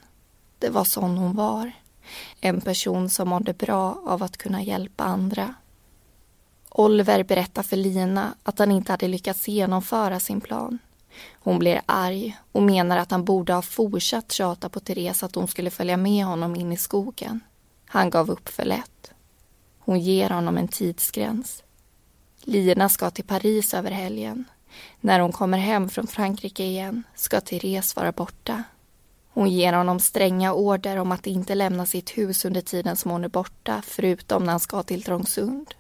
Det 0.59 0.71
var 0.71 0.85
sån 0.85 1.17
hon 1.17 1.37
var. 1.37 1.73
En 2.41 2.61
person 2.61 3.11
som 3.11 3.29
mådde 3.29 3.53
bra 3.55 4.03
av 4.07 4.23
att 4.23 4.37
kunna 4.37 4.63
hjälpa 4.63 5.05
andra. 5.05 5.55
Oliver 6.71 7.23
berättar 7.23 7.63
för 7.63 7.77
Lina 7.77 8.35
att 8.43 8.59
han 8.59 8.71
inte 8.71 8.93
hade 8.93 9.09
lyckats 9.09 9.49
genomföra 9.49 10.21
sin 10.21 10.41
plan. 10.41 10.79
Hon 11.33 11.59
blir 11.59 11.81
arg 11.87 12.37
och 12.53 12.63
menar 12.63 12.97
att 12.97 13.11
han 13.11 13.25
borde 13.25 13.53
ha 13.53 13.63
fortsatt 13.63 14.33
tjata 14.33 14.69
på 14.69 14.81
Therese 14.81 15.23
att 15.23 15.35
hon 15.35 15.49
skulle 15.49 15.71
följa 15.71 15.97
med 15.97 16.25
honom 16.25 16.57
in 16.57 16.73
i 16.73 16.77
skogen. 16.77 17.41
Han 17.87 18.11
gav 18.11 18.31
upp 18.31 18.49
för 18.49 18.65
lätt. 18.65 19.13
Hon 19.79 20.01
ger 20.01 20.31
honom 20.31 20.59
en 20.59 20.69
tidsgräns. 20.69 21.63
Lina 22.43 22.89
ska 22.89 23.11
till 23.11 23.25
Paris 23.25 23.75
över 23.75 23.91
helgen. 23.91 24.45
När 25.01 25.21
hon 25.21 25.33
kommer 25.33 25.59
hem 25.59 25.89
från 25.89 26.07
Frankrike 26.07 26.65
igen 26.65 27.03
ska 27.15 27.41
Therese 27.41 27.97
vara 27.97 28.13
borta. 28.13 28.63
Hon 29.33 29.51
ger 29.51 29.73
honom 29.73 30.01
stränga 30.01 30.53
order 30.53 30.97
om 30.97 31.13
att 31.13 31.27
inte 31.27 31.55
lämna 31.55 31.87
sitt 31.87 32.11
hus 32.11 32.45
under 32.45 32.61
tiden 32.61 32.97
som 32.97 33.11
hon 33.11 33.25
är 33.25 33.29
borta, 33.29 33.83
förutom 33.87 34.45
när 34.45 34.51
han 34.51 34.61
ska 34.61 34.83
till 34.83 35.03
Trångsund. 35.03 35.75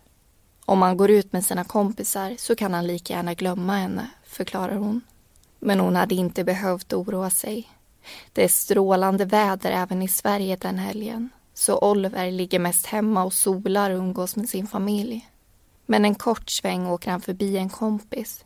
Om 0.68 0.82
han 0.82 0.96
går 0.96 1.10
ut 1.10 1.32
med 1.32 1.44
sina 1.44 1.64
kompisar 1.64 2.34
så 2.38 2.54
kan 2.54 2.74
han 2.74 2.86
lika 2.86 3.14
gärna 3.14 3.34
glömma 3.34 3.76
henne, 3.76 4.10
förklarar 4.26 4.76
hon. 4.76 5.00
Men 5.58 5.80
hon 5.80 5.96
hade 5.96 6.14
inte 6.14 6.44
behövt 6.44 6.92
oroa 6.92 7.30
sig. 7.30 7.68
Det 8.32 8.44
är 8.44 8.48
strålande 8.48 9.24
väder 9.24 9.70
även 9.72 10.02
i 10.02 10.08
Sverige 10.08 10.56
den 10.56 10.78
helgen. 10.78 11.30
Så 11.54 11.78
Oliver 11.78 12.30
ligger 12.30 12.58
mest 12.58 12.86
hemma 12.86 13.24
och 13.24 13.32
solar 13.32 13.90
och 13.90 13.98
umgås 13.98 14.36
med 14.36 14.48
sin 14.48 14.66
familj. 14.66 15.28
Men 15.86 16.04
en 16.04 16.14
kort 16.14 16.50
sväng 16.50 16.86
åker 16.86 17.10
han 17.10 17.20
förbi 17.20 17.56
en 17.56 17.68
kompis. 17.68 18.44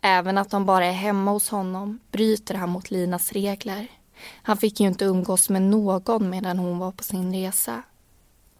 Även 0.00 0.38
att 0.38 0.50
de 0.50 0.66
bara 0.66 0.86
är 0.86 0.92
hemma 0.92 1.30
hos 1.30 1.48
honom 1.48 1.98
bryter 2.10 2.54
han 2.54 2.70
mot 2.70 2.90
Linas 2.90 3.32
regler. 3.32 3.88
Han 4.42 4.56
fick 4.56 4.80
ju 4.80 4.86
inte 4.86 5.04
umgås 5.04 5.50
med 5.50 5.62
någon 5.62 6.30
medan 6.30 6.58
hon 6.58 6.78
var 6.78 6.92
på 6.92 7.02
sin 7.02 7.32
resa. 7.34 7.82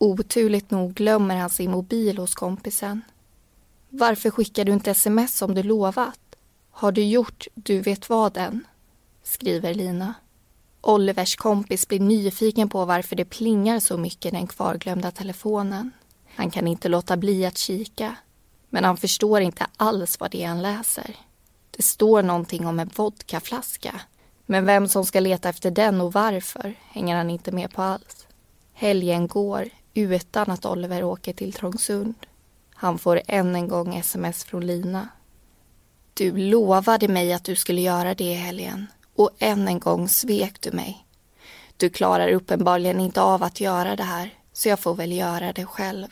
Oturligt 0.02 0.70
nog 0.70 0.94
glömmer 0.94 1.36
han 1.36 1.50
sin 1.50 1.70
mobil 1.70 2.18
hos 2.18 2.34
kompisen. 2.34 3.02
Varför 3.88 4.30
skickar 4.30 4.64
du 4.64 4.72
inte 4.72 4.90
sms 4.90 5.36
som 5.36 5.54
du 5.54 5.62
lovat? 5.62 6.20
Har 6.70 6.92
du 6.92 7.04
gjort 7.04 7.46
du 7.54 7.80
vet 7.80 8.08
vad 8.08 8.36
än? 8.36 8.66
Skriver 9.22 9.74
Lina. 9.74 10.14
Olivers 10.80 11.36
kompis 11.36 11.88
blir 11.88 12.00
nyfiken 12.00 12.68
på 12.68 12.84
varför 12.84 13.16
det 13.16 13.24
plingar 13.24 13.80
så 13.80 13.96
mycket 13.96 14.26
i 14.26 14.36
den 14.36 14.46
kvarglömda 14.46 15.10
telefonen. 15.10 15.90
Han 16.34 16.50
kan 16.50 16.68
inte 16.68 16.88
låta 16.88 17.16
bli 17.16 17.46
att 17.46 17.58
kika. 17.58 18.16
Men 18.70 18.84
han 18.84 18.96
förstår 18.96 19.40
inte 19.40 19.66
alls 19.76 20.20
vad 20.20 20.30
det 20.30 20.42
är 20.42 20.48
han 20.48 20.62
läser. 20.62 21.16
Det 21.70 21.82
står 21.82 22.22
någonting 22.22 22.66
om 22.66 22.80
en 22.80 22.90
vodkaflaska. 22.96 24.00
Men 24.46 24.64
vem 24.66 24.88
som 24.88 25.04
ska 25.04 25.20
leta 25.20 25.48
efter 25.48 25.70
den 25.70 26.00
och 26.00 26.12
varför 26.12 26.74
hänger 26.90 27.16
han 27.16 27.30
inte 27.30 27.52
med 27.52 27.72
på 27.72 27.82
alls. 27.82 28.26
Helgen 28.72 29.26
går 29.26 29.68
utan 29.94 30.50
att 30.50 30.66
Oliver 30.66 31.04
åker 31.04 31.32
till 31.32 31.52
Trångsund. 31.52 32.14
Han 32.74 32.98
får 32.98 33.22
än 33.26 33.54
en 33.54 33.68
gång 33.68 33.94
sms 33.96 34.44
från 34.44 34.66
Lina. 34.66 35.08
Du 36.14 36.36
lovade 36.36 37.08
mig 37.08 37.32
att 37.32 37.44
du 37.44 37.56
skulle 37.56 37.80
göra 37.80 38.14
det 38.14 38.24
i 38.24 38.34
helgen 38.34 38.86
och 39.14 39.30
än 39.38 39.68
en 39.68 39.78
gång 39.78 40.08
svek 40.08 40.60
du 40.60 40.70
mig. 40.72 41.06
Du 41.76 41.90
klarar 41.90 42.28
uppenbarligen 42.28 43.00
inte 43.00 43.22
av 43.22 43.42
att 43.42 43.60
göra 43.60 43.96
det 43.96 44.02
här 44.02 44.34
så 44.52 44.68
jag 44.68 44.80
får 44.80 44.94
väl 44.94 45.12
göra 45.12 45.52
det 45.52 45.64
själv. 45.64 46.08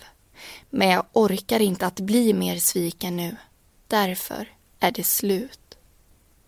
Men 0.71 0.89
jag 0.89 1.05
orkar 1.13 1.61
inte 1.61 1.87
att 1.87 2.01
bli 2.01 2.33
mer 2.33 2.57
sviken 2.57 3.17
nu. 3.17 3.37
Därför 3.87 4.49
är 4.81 4.91
det 4.91 5.05
slut. 5.05 5.61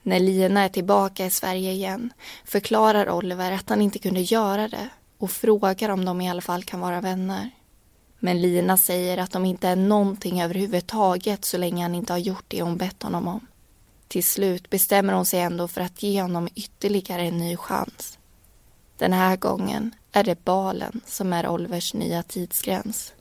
När 0.02 0.20
Lina 0.20 0.62
är 0.62 0.68
tillbaka 0.68 1.26
i 1.26 1.30
Sverige 1.30 1.72
igen 1.72 2.12
förklarar 2.44 3.10
Oliver 3.10 3.52
att 3.52 3.68
han 3.68 3.82
inte 3.82 3.98
kunde 3.98 4.20
göra 4.20 4.68
det 4.68 4.88
och 5.22 5.30
frågar 5.30 5.88
om 5.88 6.04
de 6.04 6.20
i 6.20 6.30
alla 6.30 6.40
fall 6.40 6.64
kan 6.64 6.80
vara 6.80 7.00
vänner. 7.00 7.50
Men 8.18 8.42
Lina 8.42 8.76
säger 8.76 9.18
att 9.18 9.30
de 9.30 9.44
inte 9.44 9.68
är 9.68 9.76
någonting 9.76 10.42
överhuvudtaget 10.42 11.44
så 11.44 11.58
länge 11.58 11.82
han 11.82 11.94
inte 11.94 12.12
har 12.12 12.18
gjort 12.18 12.44
det 12.48 12.62
hon 12.62 12.76
bett 12.76 13.02
honom 13.02 13.28
om. 13.28 13.46
Till 14.08 14.24
slut 14.24 14.70
bestämmer 14.70 15.12
hon 15.12 15.26
sig 15.26 15.40
ändå 15.40 15.68
för 15.68 15.80
att 15.80 16.02
ge 16.02 16.22
honom 16.22 16.48
ytterligare 16.54 17.22
en 17.22 17.38
ny 17.38 17.56
chans. 17.56 18.18
Den 18.96 19.12
här 19.12 19.36
gången 19.36 19.94
är 20.12 20.24
det 20.24 20.44
balen 20.44 21.00
som 21.06 21.32
är 21.32 21.48
Olivers 21.48 21.94
nya 21.94 22.22
tidsgräns. 22.22 23.12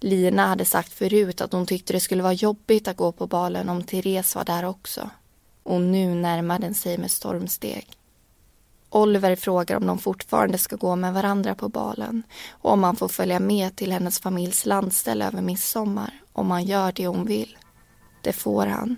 Lina 0.00 0.46
hade 0.46 0.64
sagt 0.64 0.92
förut 0.92 1.40
att 1.40 1.52
hon 1.52 1.66
tyckte 1.66 1.92
det 1.92 2.00
skulle 2.00 2.22
vara 2.22 2.32
jobbigt 2.32 2.88
att 2.88 2.96
gå 2.96 3.12
på 3.12 3.26
balen 3.26 3.68
om 3.68 3.82
Therese 3.82 4.34
var 4.34 4.44
där 4.44 4.64
också. 4.64 5.10
Och 5.62 5.80
nu 5.80 6.14
närmar 6.14 6.58
den 6.58 6.74
sig 6.74 6.98
med 6.98 7.10
stormsteg. 7.10 7.96
Oliver 8.94 9.36
frågar 9.36 9.76
om 9.76 9.86
de 9.86 9.98
fortfarande 9.98 10.58
ska 10.58 10.76
gå 10.76 10.96
med 10.96 11.14
varandra 11.14 11.54
på 11.54 11.68
balen 11.68 12.22
och 12.50 12.72
om 12.72 12.82
han 12.82 12.96
får 12.96 13.08
följa 13.08 13.40
med 13.40 13.76
till 13.76 13.92
hennes 13.92 14.20
familjs 14.20 14.66
landställe 14.66 15.26
över 15.26 15.42
midsommar 15.42 16.10
om 16.32 16.50
han 16.50 16.64
gör 16.64 16.92
det 16.92 17.06
hon 17.06 17.26
vill. 17.26 17.58
Det 18.22 18.32
får 18.32 18.66
han. 18.66 18.96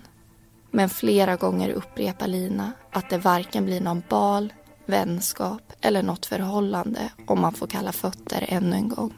Men 0.71 0.89
flera 0.89 1.35
gånger 1.35 1.69
upprepar 1.69 2.27
Lina 2.27 2.71
att 2.91 3.09
det 3.09 3.17
varken 3.17 3.65
blir 3.65 3.81
någon 3.81 4.03
bal, 4.09 4.53
vänskap 4.85 5.73
eller 5.81 6.03
något 6.03 6.25
förhållande 6.25 7.11
om 7.27 7.41
man 7.41 7.53
får 7.53 7.67
kalla 7.67 7.91
fötter 7.91 8.45
ännu 8.47 8.75
en 8.75 8.89
gång. 8.89 9.13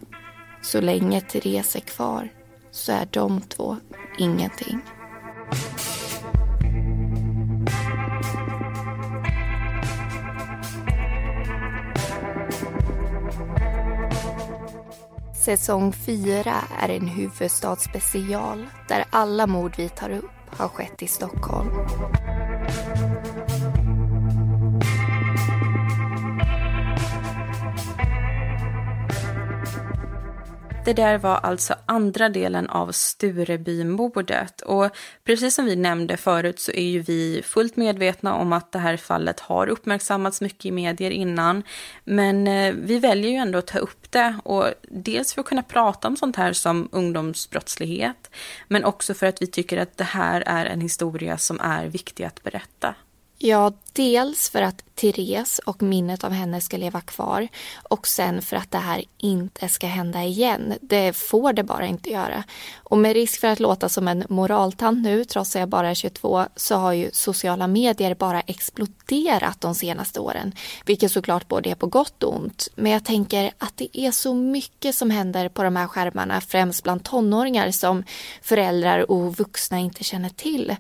Så 0.62 0.82
länge 0.82 1.22
Therese 1.22 1.76
är 1.76 1.80
kvar 1.80 2.34
så 2.72 2.92
är 2.92 3.08
de 3.12 3.42
två 3.42 3.78
ingenting. 4.18 4.82
Säsong 15.40 15.94
4 15.94 16.56
är 16.80 16.90
en 16.90 17.08
huvudstadsspecial 17.08 18.68
där 18.88 19.06
alla 19.10 19.48
mord 19.48 19.74
vi 19.78 19.90
tar 19.90 20.10
upp 20.10 20.32
har 20.50 20.68
skett 20.68 21.04
i 21.04 21.08
Stockholm. 21.08 21.70
Det 30.90 30.94
där 30.94 31.18
var 31.18 31.36
alltså 31.36 31.76
andra 31.86 32.30
delen 32.30 32.70
av 32.70 32.92
Sturebymordet 32.92 34.62
och 34.62 34.90
precis 35.24 35.56
som 35.56 35.66
vi 35.66 35.76
nämnde 35.76 36.18
förut 36.18 36.60
så 36.60 36.72
är 36.72 36.84
ju 36.84 37.00
vi 37.00 37.42
fullt 37.46 37.76
medvetna 37.76 38.36
om 38.36 38.54
att 38.54 38.72
det 38.72 38.80
här 38.80 38.98
fallet 38.98 39.40
har 39.40 39.68
uppmärksammats 39.68 40.42
mycket 40.42 40.66
i 40.66 40.72
medier 40.72 41.12
innan. 41.12 41.64
Men 42.04 42.48
eh, 42.48 42.74
vi 42.74 43.00
väljer 43.00 43.32
ju 43.32 43.38
ändå 43.38 43.60
att 43.60 43.68
ta 43.68 43.80
upp 43.80 44.12
det 44.12 44.36
och 44.44 44.66
dels 44.82 45.34
för 45.34 45.42
att 45.42 45.48
kunna 45.48 45.64
prata 45.64 46.08
om 46.08 46.18
sånt 46.18 46.36
här 46.36 46.54
som 46.54 46.90
ungdomsbrottslighet 46.92 48.32
men 48.68 48.86
också 48.86 49.14
för 49.14 49.28
att 49.28 49.42
vi 49.42 49.48
tycker 49.48 49.78
att 49.78 49.98
det 49.98 50.04
här 50.04 50.44
är 50.46 50.66
en 50.66 50.82
historia 50.82 51.38
som 51.38 51.60
är 51.60 51.88
viktig 51.88 52.24
att 52.24 52.44
berätta. 52.44 52.96
Ja, 53.38 53.74
dels 53.94 54.50
för 54.50 54.62
att 54.62 54.84
Therese 54.96 55.60
och 55.66 55.82
minnet 55.82 56.24
av 56.24 56.32
henne 56.32 56.62
ska 56.62 56.78
leva 56.78 57.02
kvar 57.02 57.48
och 57.90 58.08
sen 58.08 58.42
för 58.42 58.58
att 58.58 58.72
det 58.72 58.78
här 58.78 59.04
inte 59.18 59.70
ska 59.70 59.88
hända 59.88 60.24
igen. 60.24 60.74
Det 60.82 61.14
får 61.14 61.54
det 61.54 61.64
bara 61.64 61.86
inte 61.86 62.10
göra. 62.10 62.44
Och 62.78 62.98
med 62.98 63.14
risk 63.14 63.40
för 63.40 63.48
att 63.48 63.60
låta 63.60 63.90
som 63.90 64.08
en 64.08 64.24
moraltant 64.30 65.04
nu, 65.04 65.26
trots 65.26 65.56
att 65.56 65.60
jag 65.60 65.70
bara 65.70 65.90
är 65.90 65.94
22, 65.94 66.46
så 66.56 66.76
har 66.76 66.94
ju 66.94 67.10
sociala 67.14 67.68
medier 67.68 68.16
bara 68.16 68.42
exploderat 68.42 69.62
de 69.62 69.76
senaste 69.76 70.20
åren. 70.20 70.52
Vilket 70.86 71.12
såklart 71.12 71.48
både 71.48 71.70
är 71.70 71.76
på 71.76 71.88
gott 71.88 72.24
och 72.24 72.36
ont. 72.36 72.68
Men 72.76 72.92
jag 72.92 73.06
tänker 73.06 73.52
att 73.58 73.78
det 73.78 73.98
är 74.00 74.12
så 74.12 74.34
mycket 74.34 74.96
som 74.96 75.12
händer 75.12 75.50
på 75.50 75.64
de 75.64 75.76
här 75.76 75.88
skärmarna, 75.88 76.42
främst 76.42 76.84
bland 76.84 77.04
tonåringar 77.04 77.72
som 77.72 78.04
föräldrar 78.42 79.12
och 79.12 79.38
vuxna 79.38 79.80
inte 79.80 80.04
känner 80.04 80.30
till. 80.30 80.76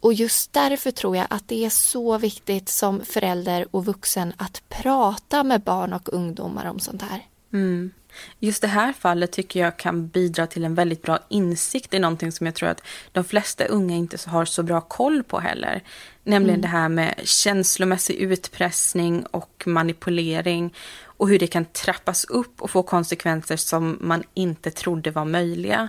Och 0.00 0.12
just 0.12 0.52
därför 0.52 0.90
tror 0.90 1.16
jag 1.16 1.26
att 1.30 1.48
det 1.48 1.64
är 1.64 1.70
så 1.70 2.18
viktigt 2.18 2.49
som 2.68 3.04
förälder 3.04 3.66
och 3.70 3.84
vuxen 3.84 4.32
att 4.36 4.62
prata 4.68 5.44
med 5.44 5.60
barn 5.60 5.92
och 5.92 6.12
ungdomar 6.12 6.66
om 6.66 6.78
sånt 6.78 7.02
här. 7.02 7.26
Mm. 7.52 7.90
Just 8.38 8.62
det 8.62 8.68
här 8.68 8.92
fallet 8.92 9.32
tycker 9.32 9.60
jag 9.60 9.76
kan 9.76 10.08
bidra 10.08 10.46
till 10.46 10.64
en 10.64 10.74
väldigt 10.74 11.02
bra 11.02 11.18
insikt 11.28 11.94
i 11.94 11.98
någonting 11.98 12.32
som 12.32 12.46
jag 12.46 12.54
tror 12.54 12.68
att 12.68 12.82
de 13.12 13.24
flesta 13.24 13.64
unga 13.64 13.96
inte 13.96 14.18
har 14.26 14.44
så 14.44 14.62
bra 14.62 14.80
koll 14.80 15.22
på 15.22 15.40
heller. 15.40 15.82
Nämligen 16.24 16.60
mm. 16.60 16.60
det 16.60 16.68
här 16.68 16.88
med 16.88 17.14
känslomässig 17.24 18.14
utpressning 18.14 19.26
och 19.30 19.62
manipulering 19.66 20.74
och 21.04 21.28
hur 21.28 21.38
det 21.38 21.46
kan 21.46 21.64
trappas 21.64 22.24
upp 22.24 22.62
och 22.62 22.70
få 22.70 22.82
konsekvenser 22.82 23.56
som 23.56 23.98
man 24.00 24.22
inte 24.34 24.70
trodde 24.70 25.10
var 25.10 25.24
möjliga. 25.24 25.88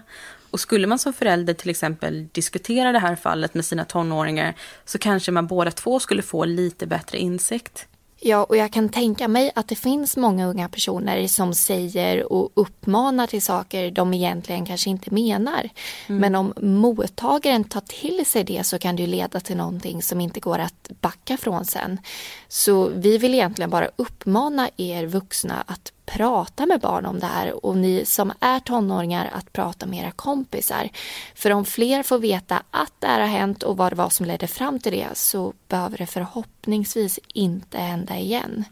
Och 0.52 0.60
skulle 0.60 0.88
man 0.88 1.00
som 1.00 1.14
förälder 1.14 1.54
till 1.54 1.70
exempel 1.70 2.28
diskutera 2.32 2.92
det 2.92 3.00
här 3.00 3.16
fallet 3.16 3.54
med 3.54 3.66
sina 3.66 3.86
tonåringar 3.86 4.56
så 4.86 4.98
kanske 4.98 5.32
man 5.32 5.48
båda 5.48 5.72
två 5.72 6.00
skulle 6.00 6.22
få 6.22 6.46
lite 6.46 6.88
bättre 6.88 7.18
insikt. 7.18 7.88
Ja, 8.24 8.44
och 8.44 8.58
jag 8.58 8.72
kan 8.74 8.90
tänka 8.90 9.28
mig 9.28 9.52
att 9.56 9.68
det 9.68 9.76
finns 9.76 10.18
många 10.18 10.48
unga 10.48 10.70
personer 10.70 11.28
som 11.28 11.54
säger 11.54 12.34
och 12.34 12.52
uppmanar 12.54 13.28
till 13.28 13.42
saker 13.42 13.92
de 13.92 14.14
egentligen 14.14 14.66
kanske 14.66 14.90
inte 14.90 15.14
menar. 15.14 15.70
Mm. 16.08 16.22
Men 16.22 16.36
om 16.36 16.54
mottagaren 16.62 17.64
tar 17.64 17.82
till 17.82 18.26
sig 18.26 18.44
det 18.44 18.64
så 18.64 18.80
kan 18.80 18.96
det 18.96 19.08
leda 19.08 19.40
till 19.40 19.58
någonting 19.58 20.02
som 20.02 20.22
inte 20.22 20.40
går 20.40 20.60
att 20.60 20.92
backa 21.02 21.38
från 21.38 21.66
sen. 21.66 22.00
Så 22.48 22.90
vi 22.96 23.18
vill 23.18 23.34
egentligen 23.34 23.70
bara 23.70 23.90
uppmana 23.96 24.70
er 24.78 25.06
vuxna 25.06 25.64
att 25.68 25.91
prata 26.12 26.66
med 26.66 26.80
barn 26.80 27.06
om 27.06 27.20
det 27.20 27.26
här 27.26 27.66
och 27.66 27.78
ni 27.78 28.06
som 28.06 28.34
är 28.40 28.60
tonåringar 28.60 29.30
att 29.34 29.54
prata 29.54 29.86
med 29.86 30.00
era 30.04 30.12
kompisar. 30.12 30.90
För 31.36 31.52
om 31.52 31.66
fler 31.66 32.04
får 32.04 32.20
veta 32.20 32.64
att 32.72 32.94
det 33.00 33.08
här 33.08 33.20
har 33.20 33.28
hänt 33.28 33.64
och 33.64 33.78
vad 33.78 33.92
det 33.92 33.96
var 33.96 34.10
som 34.10 34.26
ledde 34.26 34.48
fram 34.48 34.80
till 34.80 34.92
det 34.92 35.08
så 35.14 35.54
behöver 35.68 35.98
det 35.98 36.06
förhoppningsvis 36.06 37.20
inte 37.28 37.78
hända 37.78 38.18
igen. 38.18 38.64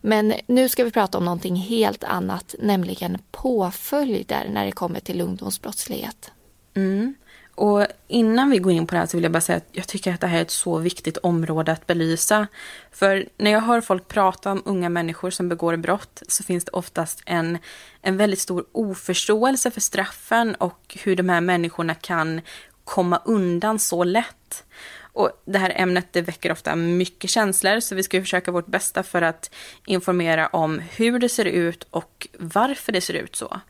Men 0.00 0.34
nu 0.46 0.68
ska 0.68 0.84
vi 0.84 0.90
prata 0.90 1.18
om 1.18 1.24
någonting 1.24 1.56
helt 1.56 2.04
annat, 2.04 2.54
nämligen 2.58 3.18
påföljder 3.30 4.48
när 4.50 4.64
det 4.64 4.72
kommer 4.72 5.00
till 5.00 5.20
ungdomsbrottslighet. 5.20 6.30
Mm. 6.74 7.14
Och 7.56 7.86
innan 8.08 8.50
vi 8.50 8.58
går 8.58 8.72
in 8.72 8.86
på 8.86 8.94
det 8.94 8.98
här 8.98 9.06
så 9.06 9.16
vill 9.16 9.24
jag 9.24 9.32
bara 9.32 9.40
säga 9.40 9.56
att 9.56 9.68
jag 9.72 9.88
tycker 9.88 10.14
att 10.14 10.20
det 10.20 10.26
här 10.26 10.38
är 10.38 10.42
ett 10.42 10.50
så 10.50 10.78
viktigt 10.78 11.16
område 11.16 11.72
att 11.72 11.86
belysa. 11.86 12.46
För 12.92 13.28
när 13.36 13.50
jag 13.50 13.60
hör 13.60 13.80
folk 13.80 14.08
prata 14.08 14.52
om 14.52 14.62
unga 14.64 14.88
människor 14.88 15.30
som 15.30 15.48
begår 15.48 15.76
brott 15.76 16.22
så 16.28 16.42
finns 16.42 16.64
det 16.64 16.70
oftast 16.70 17.22
en, 17.26 17.58
en 18.02 18.16
väldigt 18.16 18.38
stor 18.38 18.64
oförståelse 18.72 19.70
för 19.70 19.80
straffen 19.80 20.54
och 20.54 20.98
hur 21.04 21.16
de 21.16 21.28
här 21.28 21.40
människorna 21.40 21.94
kan 21.94 22.40
komma 22.84 23.20
undan 23.24 23.78
så 23.78 24.04
lätt. 24.04 24.64
Och 25.00 25.42
det 25.44 25.58
här 25.58 25.72
ämnet 25.76 26.06
det 26.12 26.22
väcker 26.22 26.52
ofta 26.52 26.76
mycket 26.76 27.30
känslor 27.30 27.80
så 27.80 27.94
vi 27.94 28.02
ska 28.02 28.20
försöka 28.20 28.50
vårt 28.50 28.66
bästa 28.66 29.02
för 29.02 29.22
att 29.22 29.54
informera 29.86 30.46
om 30.46 30.78
hur 30.78 31.18
det 31.18 31.28
ser 31.28 31.44
ut 31.44 31.86
och 31.90 32.28
varför 32.38 32.92
det 32.92 33.00
ser 33.00 33.14
ut 33.14 33.36
så. 33.36 33.60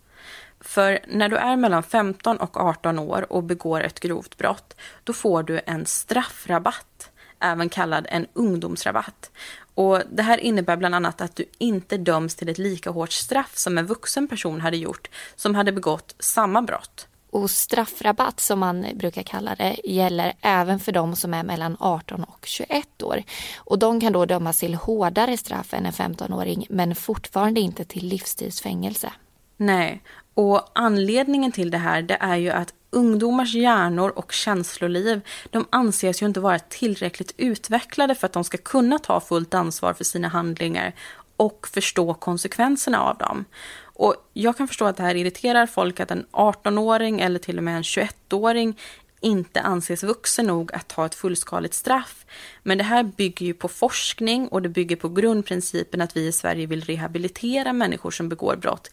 För 0.66 0.98
när 1.09 1.29
du 1.29 1.37
är 1.37 1.57
mellan 1.57 1.83
15 1.83 2.37
och 2.37 2.57
18 2.57 2.98
år 2.98 3.33
och 3.33 3.42
begår 3.42 3.81
ett 3.81 4.00
grovt 4.00 4.37
brott, 4.37 4.76
då 5.05 5.12
får 5.12 5.42
du 5.42 5.61
en 5.66 5.87
straffrabatt, 5.87 7.11
även 7.40 7.68
kallad 7.68 8.07
en 8.11 8.26
ungdomsrabatt. 8.33 9.31
Och 9.74 10.02
det 10.11 10.22
här 10.22 10.38
innebär 10.38 10.76
bland 10.76 10.94
annat 10.94 11.20
att 11.20 11.37
du 11.37 11.44
inte 11.59 11.96
döms 11.96 12.35
till 12.35 12.48
ett 12.48 12.59
lika 12.59 12.90
hårt 12.90 13.12
straff 13.12 13.57
som 13.57 13.79
en 13.79 13.87
vuxen 13.87 14.29
person 14.29 14.61
hade 14.61 14.76
gjort 14.76 15.09
som 15.37 15.55
hade 15.55 15.72
begått 15.72 16.14
samma 16.18 16.62
brott. 16.62 17.09
Och 17.31 17.50
straffrabatt 17.50 18.40
som 18.40 18.59
man 18.59 18.87
brukar 18.94 19.22
kalla 19.22 19.55
det 19.55 19.76
gäller 19.85 20.33
även 20.40 20.81
för 20.81 20.92
de 20.92 21.16
som 21.16 21.35
är 21.35 21.42
mellan 21.42 21.76
18 21.81 22.24
och 22.24 22.46
21 22.46 23.02
år. 23.02 23.22
Och 23.57 23.79
de 23.79 24.00
kan 24.00 24.12
då 24.12 24.24
dömas 24.24 24.61
till 24.61 24.74
hårdare 24.74 25.37
straff 25.37 25.74
än 25.74 25.87
en 25.87 25.92
15-åring 25.92 26.66
men 26.70 26.94
fortfarande 26.94 27.61
inte 27.61 27.85
till 27.85 28.07
livstidsfängelse. 28.07 29.12
Nej, 29.57 30.03
och 30.35 30.71
anledningen 30.75 31.53
till 31.53 31.71
det 31.71 31.79
här 31.79 32.03
det 32.03 32.16
är 32.21 32.37
ju 32.37 32.51
att 32.51 32.75
ungdomars 32.90 33.55
hjärnor 33.55 34.12
och 34.16 34.33
känsloliv 34.33 35.21
de 35.51 35.66
anses 35.71 36.23
ju 36.23 36.27
inte 36.27 36.40
vara 36.40 36.59
tillräckligt 36.59 37.35
utvecklade 37.37 38.14
för 38.14 38.27
att 38.27 38.33
de 38.33 38.45
ska 38.45 38.59
kunna 38.59 38.99
ta 38.99 39.21
fullt 39.21 39.55
ansvar 39.55 39.95
för 39.95 40.05
sina 40.05 40.29
handlingar 40.29 40.92
och 41.37 41.69
förstå 41.73 42.14
konsekvenserna 42.14 43.03
av 43.03 43.19
dem. 43.19 43.45
Och 43.83 44.14
jag 44.33 44.57
kan 44.57 44.69
förstå 44.69 44.85
att 44.85 44.97
det 44.97 45.03
här 45.03 45.14
irriterar 45.14 45.66
folk 45.66 46.01
att 46.01 46.11
en 46.11 46.27
18-åring 46.33 47.21
eller 47.21 47.38
till 47.38 47.59
och 47.59 47.64
med 47.64 47.77
en 47.77 47.83
21-åring 47.83 48.79
inte 49.21 49.61
anses 49.61 50.03
vuxen 50.03 50.47
nog 50.47 50.75
att 50.75 50.88
ta 50.88 51.07
ett 51.07 51.14
fullskaligt 51.14 51.75
straff. 51.75 52.27
Men 52.62 52.79
det 52.79 52.85
här 52.85 53.03
bygger 53.03 53.47
ju 53.47 53.55
på 53.55 53.69
forskning 53.69 54.49
och 54.49 54.62
det 54.62 54.69
bygger 54.69 54.97
på 54.97 55.09
grundprincipen 55.09 56.01
att 56.01 56.16
vi 56.16 56.27
i 56.27 56.33
Sverige 56.33 56.66
vill 56.66 56.85
rehabilitera 56.85 57.73
människor 57.73 58.11
som 58.11 58.29
begår 58.29 58.57
brott 58.57 58.90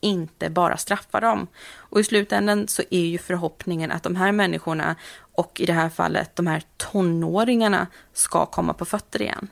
inte 0.00 0.50
bara 0.50 0.76
straffa 0.76 1.20
dem. 1.20 1.46
Och 1.74 2.00
i 2.00 2.04
slutändan 2.04 2.68
så 2.68 2.82
är 2.90 3.06
ju 3.06 3.18
förhoppningen 3.18 3.90
att 3.90 4.02
de 4.02 4.16
här 4.16 4.32
människorna 4.32 4.96
och 5.16 5.60
i 5.60 5.66
det 5.66 5.72
här 5.72 5.88
fallet 5.88 6.36
de 6.36 6.46
här 6.46 6.62
tonåringarna 6.76 7.86
ska 8.12 8.46
komma 8.46 8.72
på 8.72 8.84
fötter 8.84 9.22
igen. 9.22 9.48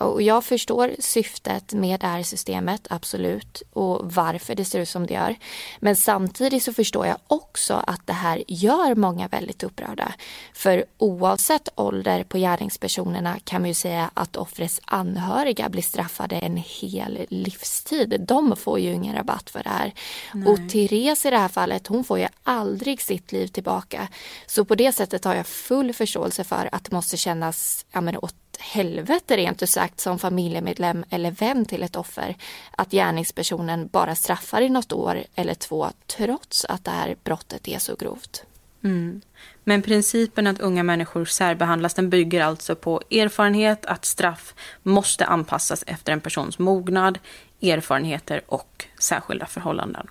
Och 0.00 0.22
jag 0.22 0.44
förstår 0.44 0.90
syftet 0.98 1.72
med 1.72 2.00
det 2.00 2.06
här 2.06 2.22
systemet, 2.22 2.86
absolut, 2.90 3.62
och 3.72 4.12
varför 4.12 4.54
det 4.54 4.64
ser 4.64 4.80
ut 4.80 4.88
som 4.88 5.06
det 5.06 5.14
gör. 5.14 5.36
Men 5.80 5.96
samtidigt 5.96 6.62
så 6.62 6.72
förstår 6.72 7.06
jag 7.06 7.16
också 7.26 7.82
att 7.86 8.06
det 8.06 8.12
här 8.12 8.44
gör 8.48 8.94
många 8.94 9.28
väldigt 9.28 9.62
upprörda. 9.62 10.12
För 10.54 10.84
oavsett 10.98 11.68
ålder 11.74 12.24
på 12.24 12.38
gärningspersonerna 12.38 13.38
kan 13.44 13.62
man 13.62 13.68
ju 13.68 13.74
säga 13.74 14.10
att 14.14 14.36
offrets 14.36 14.80
anhöriga 14.84 15.68
blir 15.68 15.82
straffade 15.82 16.36
en 16.36 16.56
hel 16.56 17.26
livstid. 17.30 18.24
De 18.28 18.56
får 18.56 18.78
ju 18.78 18.92
ingen 18.92 19.16
rabatt 19.16 19.50
för 19.50 19.62
det 19.62 19.68
här. 19.68 19.94
Nej. 20.34 20.48
Och 20.48 20.70
Therese 20.70 21.26
i 21.26 21.30
det 21.30 21.38
här 21.38 21.48
fallet, 21.48 21.86
hon 21.86 22.04
får 22.04 22.18
ju 22.18 22.28
aldrig 22.42 23.02
sitt 23.02 23.32
liv 23.32 23.46
tillbaka. 23.46 24.08
Så 24.46 24.64
på 24.64 24.74
det 24.74 24.92
sättet 24.92 25.24
har 25.24 25.34
jag 25.34 25.46
full 25.46 25.92
förståelse 25.92 26.44
för 26.44 26.68
att 26.72 26.84
det 26.84 26.92
måste 26.92 27.16
kännas 27.16 27.86
ja, 27.92 28.00
men, 28.00 28.16
åt 28.16 28.34
helvete 28.60 29.36
rent 29.36 29.62
ut 29.62 29.70
sagt 29.70 30.00
som 30.00 30.18
familjemedlem 30.18 31.04
eller 31.10 31.30
vän 31.30 31.64
till 31.64 31.82
ett 31.82 31.96
offer 31.96 32.36
att 32.70 32.90
gärningspersonen 32.90 33.86
bara 33.86 34.14
straffar 34.14 34.62
i 34.62 34.68
något 34.68 34.92
år 34.92 35.24
eller 35.34 35.54
två 35.54 35.90
trots 36.06 36.64
att 36.64 36.84
det 36.84 36.90
här 36.90 37.16
brottet 37.24 37.68
är 37.68 37.78
så 37.78 37.96
grovt. 37.96 38.44
Mm. 38.84 39.20
Men 39.64 39.82
principen 39.82 40.46
att 40.46 40.60
unga 40.60 40.82
människor 40.82 41.24
särbehandlas 41.24 41.94
den 41.94 42.10
bygger 42.10 42.40
alltså 42.40 42.74
på 42.74 43.02
erfarenhet 43.10 43.86
att 43.86 44.04
straff 44.04 44.54
måste 44.82 45.24
anpassas 45.26 45.84
efter 45.86 46.12
en 46.12 46.20
persons 46.20 46.58
mognad, 46.58 47.18
erfarenheter 47.62 48.42
och 48.46 48.86
särskilda 48.98 49.46
förhållanden. 49.46 50.06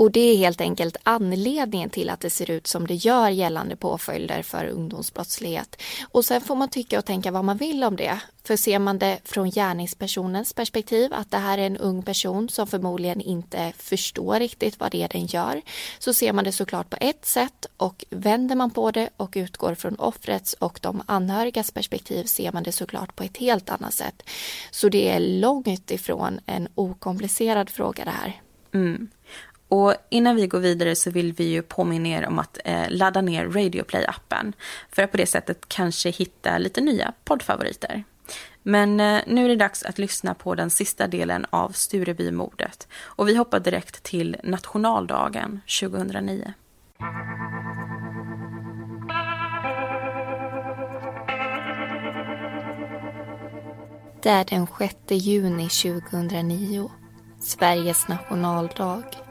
Och 0.00 0.10
det 0.10 0.20
är 0.20 0.36
helt 0.36 0.60
enkelt 0.60 0.96
anledningen 1.02 1.90
till 1.90 2.10
att 2.10 2.20
det 2.20 2.30
ser 2.30 2.50
ut 2.50 2.66
som 2.66 2.86
det 2.86 2.94
gör 2.94 3.28
gällande 3.28 3.76
påföljder 3.76 4.42
för 4.42 4.66
ungdomsbrottslighet. 4.66 5.82
Och 6.10 6.24
sen 6.24 6.40
får 6.40 6.54
man 6.54 6.68
tycka 6.68 6.98
och 6.98 7.04
tänka 7.04 7.30
vad 7.30 7.44
man 7.44 7.56
vill 7.56 7.84
om 7.84 7.96
det. 7.96 8.20
För 8.44 8.56
ser 8.56 8.78
man 8.78 8.98
det 8.98 9.18
från 9.24 9.50
gärningspersonens 9.50 10.52
perspektiv, 10.52 11.12
att 11.14 11.30
det 11.30 11.38
här 11.38 11.58
är 11.58 11.66
en 11.66 11.76
ung 11.76 12.02
person 12.02 12.48
som 12.48 12.66
förmodligen 12.66 13.20
inte 13.20 13.72
förstår 13.76 14.38
riktigt 14.38 14.80
vad 14.80 14.92
det 14.92 15.02
är 15.02 15.08
den 15.08 15.26
gör, 15.26 15.62
så 15.98 16.14
ser 16.14 16.32
man 16.32 16.44
det 16.44 16.52
såklart 16.52 16.90
på 16.90 16.96
ett 17.00 17.26
sätt 17.26 17.66
och 17.76 18.04
vänder 18.10 18.56
man 18.56 18.70
på 18.70 18.90
det 18.90 19.10
och 19.16 19.32
utgår 19.36 19.74
från 19.74 19.94
offrets 19.94 20.52
och 20.52 20.78
de 20.82 21.02
anhörigas 21.06 21.70
perspektiv 21.70 22.24
ser 22.24 22.52
man 22.52 22.62
det 22.62 22.72
såklart 22.72 23.16
på 23.16 23.22
ett 23.22 23.36
helt 23.36 23.70
annat 23.70 23.94
sätt. 23.94 24.22
Så 24.70 24.88
det 24.88 25.08
är 25.08 25.20
långt 25.20 25.90
ifrån 25.90 26.40
en 26.46 26.68
okomplicerad 26.74 27.70
fråga 27.70 28.04
det 28.04 28.10
här. 28.10 28.40
Mm. 28.74 29.08
Och 29.70 29.94
innan 30.08 30.36
vi 30.36 30.46
går 30.46 30.58
vidare 30.58 30.96
så 30.96 31.10
vill 31.10 31.32
vi 31.32 31.44
ju 31.44 31.62
påminna 31.62 32.08
er 32.08 32.26
om 32.26 32.38
att 32.38 32.58
eh, 32.64 32.84
ladda 32.88 33.20
ner 33.20 33.46
Radioplay-appen 33.46 34.52
för 34.90 35.02
att 35.02 35.10
på 35.10 35.16
det 35.16 35.26
sättet 35.26 35.68
kanske 35.68 36.10
hitta 36.10 36.58
lite 36.58 36.80
nya 36.80 37.12
poddfavoriter. 37.24 38.04
Men 38.62 39.00
eh, 39.00 39.20
nu 39.26 39.44
är 39.44 39.48
det 39.48 39.56
dags 39.56 39.82
att 39.82 39.98
lyssna 39.98 40.34
på 40.34 40.54
den 40.54 40.70
sista 40.70 41.06
delen 41.06 41.46
av 41.50 41.68
Sturebymordet 41.68 42.88
och 42.92 43.28
vi 43.28 43.36
hoppar 43.36 43.60
direkt 43.60 44.02
till 44.02 44.36
nationaldagen 44.44 45.60
2009. 45.80 46.52
Det 54.22 54.30
är 54.30 54.44
den 54.44 54.66
6 54.78 54.94
juni 55.08 55.68
2009, 55.68 56.90
Sveriges 57.40 58.08
nationaldag. 58.08 59.29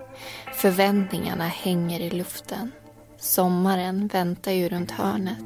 Förväntningarna 0.53 1.47
hänger 1.47 1.99
i 1.99 2.09
luften. 2.09 2.71
Sommaren 3.17 4.07
väntar 4.07 4.51
ju 4.51 4.69
runt 4.69 4.91
hörnet. 4.91 5.37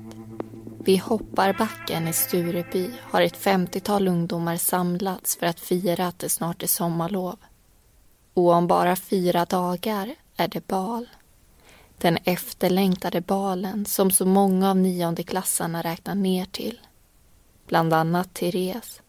Vid 0.86 1.00
Hopparbacken 1.00 2.08
i 2.08 2.14
Stureby 2.14 2.90
har 3.02 3.22
ett 3.22 3.38
50-tal 3.38 4.08
ungdomar 4.08 4.58
samlats 4.58 5.36
för 5.36 5.46
att 5.46 5.60
fira 5.60 6.08
att 6.08 6.20
det 6.20 6.30
snart 6.30 6.64
är 6.64 6.68
sommarlov. 6.68 7.38
Och 8.34 8.50
om 8.50 8.68
bara 8.68 8.96
fyra 8.96 9.46
dagar 9.46 10.16
är 10.38 10.48
det 10.48 10.68
bal. 10.68 11.10
Den 11.98 12.18
efterlängtade 12.24 13.22
balen 13.22 13.86
som 13.86 14.12
så 14.12 14.26
många 14.26 14.70
av 14.70 14.78
niondeklassarna 14.78 15.82
räknar 15.82 16.16
ner 16.16 16.46
till. 16.46 16.80
Bland 17.68 17.94
annat 17.94 18.34
Therese. 18.34 19.02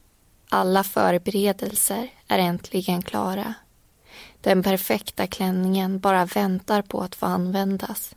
Alla 0.48 0.84
förberedelser 0.84 2.08
är 2.28 2.38
äntligen 2.38 3.02
klara. 3.02 3.54
Den 4.44 4.62
perfekta 4.62 5.26
klänningen 5.26 5.98
bara 5.98 6.24
väntar 6.24 6.82
på 6.82 7.00
att 7.00 7.14
få 7.14 7.26
användas. 7.26 8.14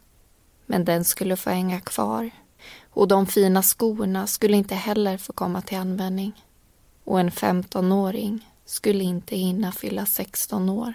Men 0.65 0.85
den 0.85 1.05
skulle 1.05 1.35
få 1.35 1.49
hänga 1.49 1.79
kvar. 1.79 2.29
Och 2.89 3.07
de 3.07 3.27
fina 3.27 3.63
skorna 3.63 4.27
skulle 4.27 4.57
inte 4.57 4.75
heller 4.75 5.17
få 5.17 5.33
komma 5.33 5.61
till 5.61 5.77
användning. 5.77 6.43
Och 7.03 7.19
en 7.19 7.31
15-åring 7.31 8.49
skulle 8.65 9.03
inte 9.03 9.35
hinna 9.35 9.71
fylla 9.71 10.05
16 10.05 10.69
år. 10.69 10.93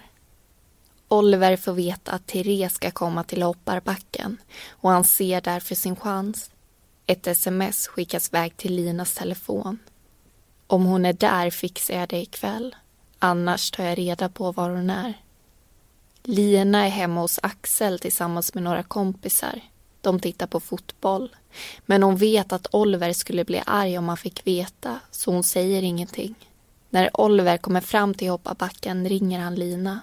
Oliver 1.07 1.57
får 1.57 1.73
veta 1.73 2.11
att 2.11 2.27
Therese 2.27 2.73
ska 2.73 2.91
komma 2.91 3.23
till 3.23 3.43
hopparbacken 3.43 4.37
och 4.69 4.89
han 4.89 5.03
ser 5.03 5.41
därför 5.41 5.75
sin 5.75 5.95
chans. 5.95 6.51
Ett 7.07 7.27
sms 7.27 7.87
skickas 7.87 8.33
väg 8.33 8.57
till 8.57 8.75
Linas 8.75 9.13
telefon. 9.13 9.79
Om 10.67 10.85
hon 10.85 11.05
är 11.05 11.13
där 11.13 11.49
fixar 11.49 11.93
jag 11.93 12.09
det 12.09 12.21
ikväll. 12.21 12.75
Annars 13.19 13.71
tar 13.71 13.83
jag 13.83 13.97
reda 13.97 14.29
på 14.29 14.51
var 14.51 14.69
hon 14.69 14.89
är. 14.89 15.22
Lina 16.25 16.85
är 16.85 16.89
hemma 16.89 17.21
hos 17.21 17.39
Axel 17.43 17.99
tillsammans 17.99 18.53
med 18.53 18.63
några 18.63 18.83
kompisar. 18.83 19.61
De 20.01 20.19
tittar 20.19 20.47
på 20.47 20.59
fotboll. 20.59 21.35
Men 21.85 22.03
hon 22.03 22.15
vet 22.15 22.53
att 22.53 22.67
Oliver 22.71 23.13
skulle 23.13 23.45
bli 23.45 23.61
arg 23.65 23.97
om 23.97 24.07
han 24.07 24.17
fick 24.17 24.47
veta, 24.47 24.99
så 25.11 25.31
hon 25.31 25.43
säger 25.43 25.81
ingenting. 25.81 26.35
När 26.89 27.21
Oliver 27.21 27.57
kommer 27.57 27.81
fram 27.81 28.13
till 28.13 28.29
hoppabacken 28.29 29.09
ringer 29.09 29.39
han 29.39 29.55
Lina. 29.55 29.99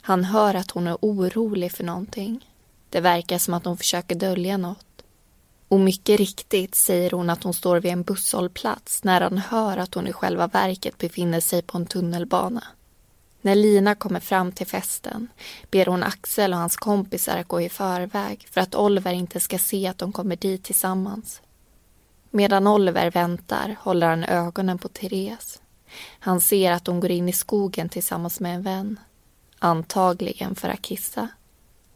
Han 0.00 0.24
hör 0.24 0.54
att 0.54 0.70
hon 0.70 0.86
är 0.86 0.96
orolig 1.00 1.72
för 1.72 1.84
någonting. 1.84 2.48
Det 2.90 3.00
verkar 3.00 3.38
som 3.38 3.54
att 3.54 3.64
hon 3.64 3.76
försöker 3.76 4.14
dölja 4.14 4.56
något. 4.56 5.02
Och 5.68 5.80
mycket 5.80 6.18
riktigt 6.20 6.74
säger 6.74 7.10
hon 7.10 7.30
att 7.30 7.42
hon 7.42 7.54
står 7.54 7.80
vid 7.80 7.92
en 7.92 8.02
busshållplats 8.02 9.04
när 9.04 9.20
han 9.20 9.38
hör 9.38 9.76
att 9.76 9.94
hon 9.94 10.06
i 10.06 10.12
själva 10.12 10.46
verket 10.46 10.98
befinner 10.98 11.40
sig 11.40 11.62
på 11.62 11.78
en 11.78 11.86
tunnelbana. 11.86 12.64
När 13.44 13.54
Lina 13.54 13.94
kommer 13.94 14.20
fram 14.20 14.52
till 14.52 14.66
festen 14.66 15.28
ber 15.70 15.86
hon 15.86 16.02
Axel 16.02 16.52
och 16.52 16.58
hans 16.58 16.76
kompisar 16.76 17.38
att 17.38 17.48
gå 17.48 17.60
i 17.60 17.68
förväg 17.68 18.46
för 18.50 18.60
att 18.60 18.74
Oliver 18.74 19.12
inte 19.12 19.40
ska 19.40 19.58
se 19.58 19.86
att 19.86 19.98
de 19.98 20.12
kommer 20.12 20.36
dit 20.36 20.64
tillsammans. 20.64 21.42
Medan 22.30 22.66
Oliver 22.66 23.10
väntar 23.10 23.76
håller 23.80 24.06
han 24.06 24.24
ögonen 24.24 24.78
på 24.78 24.88
Therese. 24.88 25.62
Han 26.18 26.40
ser 26.40 26.72
att 26.72 26.86
hon 26.86 27.00
går 27.00 27.10
in 27.10 27.28
i 27.28 27.32
skogen 27.32 27.88
tillsammans 27.88 28.40
med 28.40 28.54
en 28.54 28.62
vän. 28.62 29.00
Antagligen 29.58 30.54
för 30.54 30.68
att 30.68 30.82
kissa. 30.82 31.28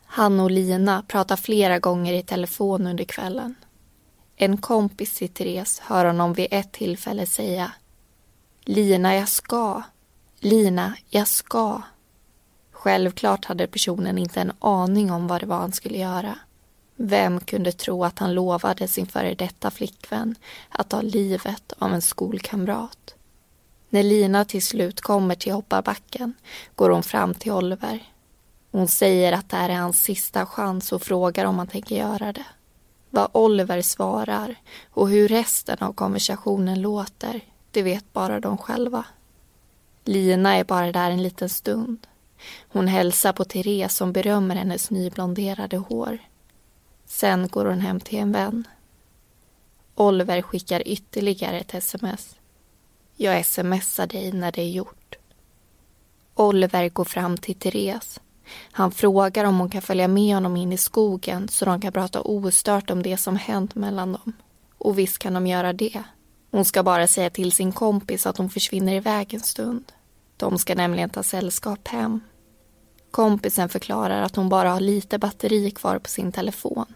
Han 0.05 0.41
och 0.41 0.51
Lina 0.51 1.05
pratar 1.09 1.37
flera 1.37 1.79
gånger 1.79 2.13
i 2.13 2.23
telefon 2.23 2.87
under 2.87 3.05
kvällen. 3.05 3.55
En 4.37 4.57
kompis 4.57 5.15
till 5.15 5.29
Therese 5.29 5.79
hör 5.85 6.05
honom 6.05 6.33
vid 6.33 6.49
ett 6.51 6.73
tillfälle 6.73 7.27
säga 7.27 7.73
Lina, 8.65 9.15
jag 9.15 9.29
ska. 9.29 9.83
Lina, 10.41 10.97
jag 11.11 11.29
ska. 11.29 11.83
Självklart 12.73 13.45
hade 13.45 13.67
personen 13.67 14.19
inte 14.19 14.41
en 14.41 14.53
aning 14.59 15.11
om 15.11 15.27
vad 15.27 15.41
det 15.41 15.47
var 15.47 15.59
han 15.59 15.73
skulle 15.73 15.99
göra. 15.99 16.39
Vem 16.97 17.41
kunde 17.41 17.73
tro 17.73 18.05
att 18.05 18.19
han 18.19 18.35
lovade 18.35 18.89
sin 18.89 19.07
före 19.07 19.35
detta 19.35 19.71
flickvän 19.71 20.35
att 20.69 20.89
ta 20.89 21.03
livet 21.03 21.73
av 21.79 21.95
en 21.95 22.03
skolkamrat? 22.03 23.15
När 23.89 24.03
Lina 24.03 24.45
till 24.45 24.63
slut 24.63 25.01
kommer 25.01 25.35
till 25.35 25.53
hopparbacken 25.53 26.35
går 26.75 26.91
hon 26.91 27.03
fram 27.03 27.35
till 27.35 27.53
Oliver. 27.53 28.13
Hon 28.73 28.89
säger 28.89 29.33
att 29.33 29.51
det 29.51 29.57
här 29.57 29.69
är 29.69 29.75
hans 29.77 30.03
sista 30.03 30.47
chans 30.47 30.93
och 30.93 31.03
frågar 31.03 31.45
om 31.45 31.59
han 31.59 31.67
tänker 31.67 31.97
göra 31.97 32.33
det. 32.33 32.45
Vad 33.11 33.29
Oliver 33.33 33.83
svarar 33.83 34.55
och 34.91 35.09
hur 35.09 35.29
resten 35.29 35.79
av 35.81 35.93
konversationen 35.93 36.81
låter, 36.81 37.41
det 37.71 37.83
vet 37.83 38.13
bara 38.13 38.41
de 38.41 38.59
själva. 38.59 39.05
Lina 40.09 40.57
är 40.57 40.65
bara 40.65 40.93
där 40.93 41.11
en 41.11 41.23
liten 41.23 41.49
stund. 41.49 42.07
Hon 42.69 42.89
hälsar 42.89 43.33
på 43.33 43.45
Therese 43.45 43.97
som 43.97 44.13
berömmer 44.13 44.57
hennes 44.57 44.91
nyblonderade 44.91 45.77
hår. 45.77 46.19
Sen 47.07 47.49
går 47.49 47.65
hon 47.65 47.81
hem 47.81 48.01
till 48.01 48.19
en 48.19 48.33
vän. 48.33 48.69
Oliver 49.95 50.43
skickar 50.43 50.89
ytterligare 50.89 51.61
ett 51.61 51.75
sms. 51.75 52.37
Jag 53.17 53.47
smsar 53.47 54.07
dig 54.07 54.33
när 54.33 54.53
det 54.53 54.63
är 54.63 54.71
gjort. 54.71 55.17
Oliver 56.35 56.89
går 56.89 57.05
fram 57.05 57.37
till 57.37 57.55
Therese. 57.55 58.21
Han 58.73 58.93
frågar 58.93 59.45
om 59.45 59.59
hon 59.59 59.71
kan 59.71 59.83
följa 59.83 60.09
med 60.09 60.35
honom 60.35 60.57
in 60.57 60.73
i 60.73 60.79
skogen 60.79 61.49
så 61.49 61.65
de 61.65 61.81
kan 61.81 61.93
prata 61.93 62.21
ostört 62.21 62.91
om 62.91 63.03
det 63.03 63.17
som 63.17 63.37
hänt 63.37 63.75
mellan 63.75 64.13
dem. 64.13 64.33
Och 64.79 64.99
visst 64.99 65.19
kan 65.19 65.35
de 65.35 65.47
göra 65.47 65.73
det. 65.73 66.03
Hon 66.57 66.65
ska 66.65 66.83
bara 66.83 67.07
säga 67.07 67.31
till 67.31 67.53
sin 67.53 67.73
kompis 67.73 68.27
att 68.27 68.39
hon 68.39 68.51
försvinner 68.51 68.95
iväg 68.95 69.35
en 69.35 69.41
stund. 69.41 69.93
De 70.37 70.59
ska 70.59 70.75
nämligen 70.75 71.11
ta 71.11 71.23
sällskap 71.23 71.89
hem. 71.89 72.21
Kompisen 73.11 73.69
förklarar 73.69 74.23
att 74.23 74.37
hon 74.37 74.49
bara 74.49 74.71
har 74.71 74.81
lite 74.81 75.19
batteri 75.19 75.71
kvar 75.71 75.99
på 75.99 76.09
sin 76.09 76.33
telefon. 76.33 76.87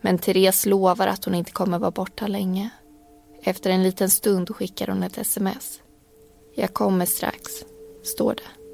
Men 0.00 0.18
Therese 0.18 0.66
lovar 0.66 1.06
att 1.06 1.24
hon 1.24 1.34
inte 1.34 1.52
kommer 1.52 1.78
vara 1.78 1.90
borta 1.90 2.26
länge. 2.26 2.70
Efter 3.42 3.70
en 3.70 3.82
liten 3.82 4.10
stund 4.10 4.56
skickar 4.56 4.86
hon 4.86 5.02
ett 5.02 5.18
sms. 5.18 5.80
Jag 6.54 6.74
kommer 6.74 7.06
strax, 7.06 7.50
står 8.02 8.34
det. 8.34 8.64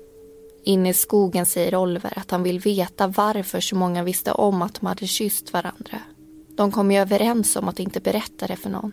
Inne 0.70 0.88
i 0.88 0.94
skogen 0.94 1.46
säger 1.46 1.76
Oliver 1.76 2.18
att 2.18 2.30
han 2.30 2.42
vill 2.42 2.60
veta 2.60 3.06
varför 3.06 3.60
så 3.60 3.76
många 3.76 4.02
visste 4.02 4.32
om 4.32 4.62
att 4.62 4.74
de 4.74 4.86
hade 4.86 5.06
kysst 5.06 5.52
varandra. 5.52 6.00
De 6.56 6.72
kom 6.72 6.90
ju 6.90 6.98
överens 6.98 7.56
om 7.56 7.68
att 7.68 7.80
inte 7.80 8.00
berätta 8.00 8.46
det 8.46 8.56
för 8.56 8.70
någon. 8.70 8.92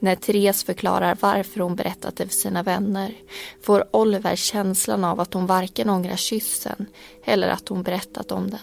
När 0.00 0.16
Therese 0.16 0.64
förklarar 0.64 1.16
varför 1.20 1.60
hon 1.60 1.76
berättat 1.76 2.16
det 2.16 2.26
för 2.26 2.34
sina 2.34 2.62
vänner 2.62 3.14
får 3.62 3.96
Oliver 3.96 4.36
känslan 4.36 5.04
av 5.04 5.20
att 5.20 5.34
hon 5.34 5.46
varken 5.46 5.90
ångrar 5.90 6.16
kyssen 6.16 6.86
eller 7.24 7.48
att 7.48 7.68
hon 7.68 7.82
berättat 7.82 8.32
om 8.32 8.50
den. 8.50 8.60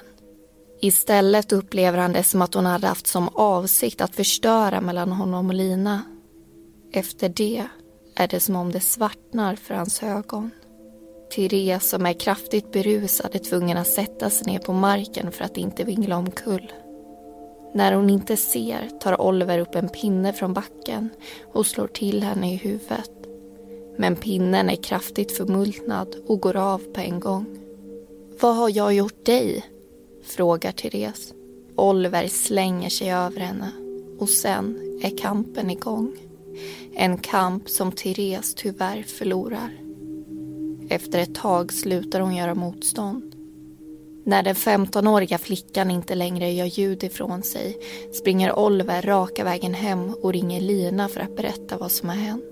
Istället 0.82 1.52
upplever 1.52 1.98
han 1.98 2.14
det 2.14 2.24
som 2.24 2.42
att 2.42 2.54
hon 2.54 2.66
hade 2.66 2.88
haft 2.88 3.08
som 3.08 3.30
avsikt 3.34 4.02
att 4.02 4.16
förstöra 4.16 4.82
mellan 4.82 5.12
honom 5.12 5.50
och 5.50 5.56
Lina. 5.56 6.02
Efter 6.94 7.30
det 7.30 7.64
är 8.16 8.28
det 8.28 8.40
som 8.40 8.56
om 8.56 8.72
det 8.72 8.80
svartnar 8.80 9.56
för 9.56 9.74
hans 9.74 10.04
ögon. 10.04 10.52
Therese 11.36 11.90
som 11.90 12.06
är 12.06 12.14
kraftigt 12.14 12.72
berusad 12.72 13.36
är 13.36 13.40
tvungen 13.40 13.78
att 13.78 13.88
sätta 13.88 14.30
sig 14.30 14.48
ner 14.48 14.60
på 14.60 14.74
marken 14.74 15.32
för 15.32 15.44
att 15.44 15.58
inte 15.58 15.84
vingla 15.84 16.18
omkull. 16.18 16.72
När 17.74 17.94
hon 17.94 18.10
inte 18.10 18.38
ser 18.38 18.90
tar 19.00 19.22
Oliver 19.22 19.60
upp 19.60 19.76
en 19.76 19.90
pinne 19.90 20.34
från 20.34 20.54
backen 20.54 21.10
och 21.54 21.66
slår 21.66 21.88
till 21.88 22.24
henne 22.24 22.54
i 22.54 22.56
huvudet. 22.56 23.12
Men 23.98 24.16
pinnen 24.16 24.70
är 24.70 24.76
kraftigt 24.76 25.38
förmultnad 25.38 26.16
och 26.28 26.42
går 26.42 26.56
av 26.56 26.80
på 26.94 27.02
en 27.02 27.20
gång. 27.20 27.46
Vad 28.42 28.56
har 28.56 28.70
jag 28.70 28.94
gjort 28.94 29.26
dig? 29.26 29.66
frågar 30.24 30.72
Therese. 30.72 31.34
Oliver 31.76 32.28
slänger 32.28 32.90
sig 32.90 33.12
över 33.12 33.40
henne 33.40 33.72
och 34.20 34.30
sen 34.30 35.00
är 35.04 35.18
kampen 35.18 35.70
igång. 35.70 36.16
En 36.94 37.18
kamp 37.18 37.70
som 37.70 37.92
Therese 37.92 38.54
tyvärr 38.56 39.04
förlorar. 39.04 39.78
Efter 40.90 41.20
ett 41.20 41.36
tag 41.36 41.74
slutar 41.74 42.20
hon 42.20 42.36
göra 42.36 42.56
motstånd. 42.56 43.31
När 44.24 44.44
den 44.44 44.56
15-åriga 44.56 45.38
flickan 45.38 45.92
inte 45.92 46.16
längre 46.16 46.52
gör 46.52 46.66
ljud 46.66 47.04
ifrån 47.04 47.44
sig 47.44 47.78
springer 48.14 48.60
Oliver 48.60 49.02
raka 49.02 49.44
vägen 49.44 49.74
hem 49.74 50.14
och 50.22 50.34
ringer 50.34 50.62
Lina 50.62 51.08
för 51.08 51.20
att 51.20 51.36
berätta 51.36 51.78
vad 51.78 51.92
som 51.92 52.10
har 52.10 52.16
hänt. 52.16 52.44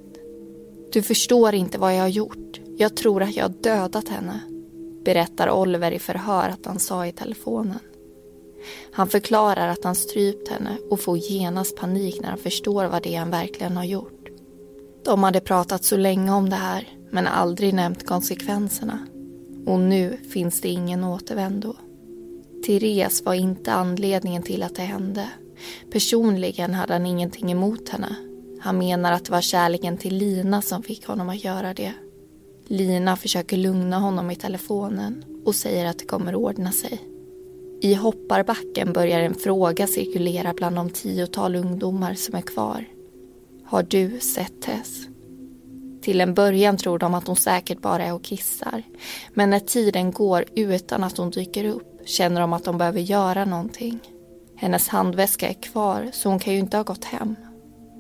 Du 0.92 1.02
förstår 1.02 1.56
inte 1.56 1.78
vad 1.78 1.96
jag 1.96 2.02
har 2.02 2.08
gjort. 2.08 2.60
Jag 2.78 2.96
tror 2.98 3.24
att 3.24 3.36
jag 3.36 3.44
har 3.44 3.54
dödat 3.62 4.08
henne. 4.08 4.40
berättar 5.06 5.52
Oliver 5.52 5.92
i 5.92 6.00
förhör 6.00 6.50
att 6.50 6.66
han 6.66 6.80
sa 6.80 7.06
i 7.06 7.12
telefonen. 7.12 7.80
Han 8.92 9.08
förklarar 9.08 9.68
att 9.68 9.84
han 9.84 9.96
strypt 9.96 10.48
henne 10.48 10.78
och 10.90 11.00
får 11.00 11.18
genast 11.18 11.76
panik 11.76 12.22
när 12.22 12.30
han 12.30 12.38
förstår 12.38 12.86
vad 12.86 13.04
det 13.04 13.16
är 13.16 13.20
han 13.20 13.32
verkligen 13.32 13.78
har 13.78 13.84
gjort. 13.84 14.30
De 15.06 15.24
hade 15.24 15.40
pratat 15.40 15.84
så 15.84 15.98
länge 15.98 16.32
om 16.32 16.50
det 16.50 16.56
här 16.56 16.88
men 17.12 17.28
aldrig 17.28 17.74
nämnt 17.74 18.06
konsekvenserna. 18.08 19.08
Och 19.66 19.80
nu 19.80 20.18
finns 20.30 20.62
det 20.62 20.70
ingen 20.70 21.04
återvändo. 21.04 21.76
Therese 22.66 23.26
var 23.26 23.34
inte 23.34 23.74
anledningen 23.74 24.44
till 24.44 24.64
att 24.64 24.76
det 24.76 24.82
hände. 24.82 25.30
Personligen 25.92 26.74
hade 26.74 26.94
han 26.94 27.06
ingenting 27.06 27.52
emot 27.52 27.90
henne. 27.90 28.16
Han 28.62 28.78
menar 28.78 29.12
att 29.12 29.26
det 29.26 29.32
var 29.32 29.42
kärleken 29.42 29.98
till 29.98 30.18
Lina 30.18 30.62
som 30.62 30.84
fick 30.84 31.08
honom 31.08 31.30
att 31.30 31.44
göra 31.44 31.74
det. 31.74 31.94
Lina 32.68 33.16
försöker 33.16 33.58
lugna 33.58 34.00
honom 34.00 34.32
i 34.32 34.36
telefonen 34.36 35.24
och 35.46 35.56
säger 35.56 35.86
att 35.86 36.00
det 36.00 36.06
kommer 36.06 36.36
ordna 36.36 36.72
sig. 36.72 37.02
I 37.82 37.94
hopparbacken 37.94 38.94
börjar 38.94 39.20
en 39.20 39.36
fråga 39.36 39.88
cirkulera 39.88 40.54
bland 40.54 40.76
de 40.76 40.90
tiotal 40.90 41.56
ungdomar 41.56 42.14
som 42.14 42.36
är 42.36 42.42
kvar. 42.42 42.86
Har 43.66 43.84
du 43.84 44.20
sett 44.20 44.62
Tess? 44.62 45.09
Till 46.02 46.22
en 46.22 46.34
början 46.34 46.78
tror 46.78 47.00
de 47.00 47.14
att 47.14 47.28
hon 47.28 47.36
säkert 47.36 47.82
bara 47.82 48.06
är 48.06 48.14
och 48.14 48.24
kissar. 48.24 48.84
Men 49.34 49.50
när 49.50 49.60
tiden 49.60 50.12
går 50.12 50.46
utan 50.56 51.04
att 51.04 51.18
hon 51.18 51.30
dyker 51.30 51.66
upp 51.66 52.02
känner 52.06 52.42
de 52.42 52.54
att 52.54 52.64
de 52.64 52.78
behöver 52.78 53.00
göra 53.00 53.46
någonting. 53.46 54.00
Hennes 54.56 54.88
handväska 54.88 55.50
är 55.50 55.62
kvar 55.62 56.10
så 56.14 56.30
hon 56.30 56.40
kan 56.40 56.54
ju 56.54 56.60
inte 56.60 56.78
ha 56.78 56.84
gått 56.84 57.06
hem. 57.06 57.36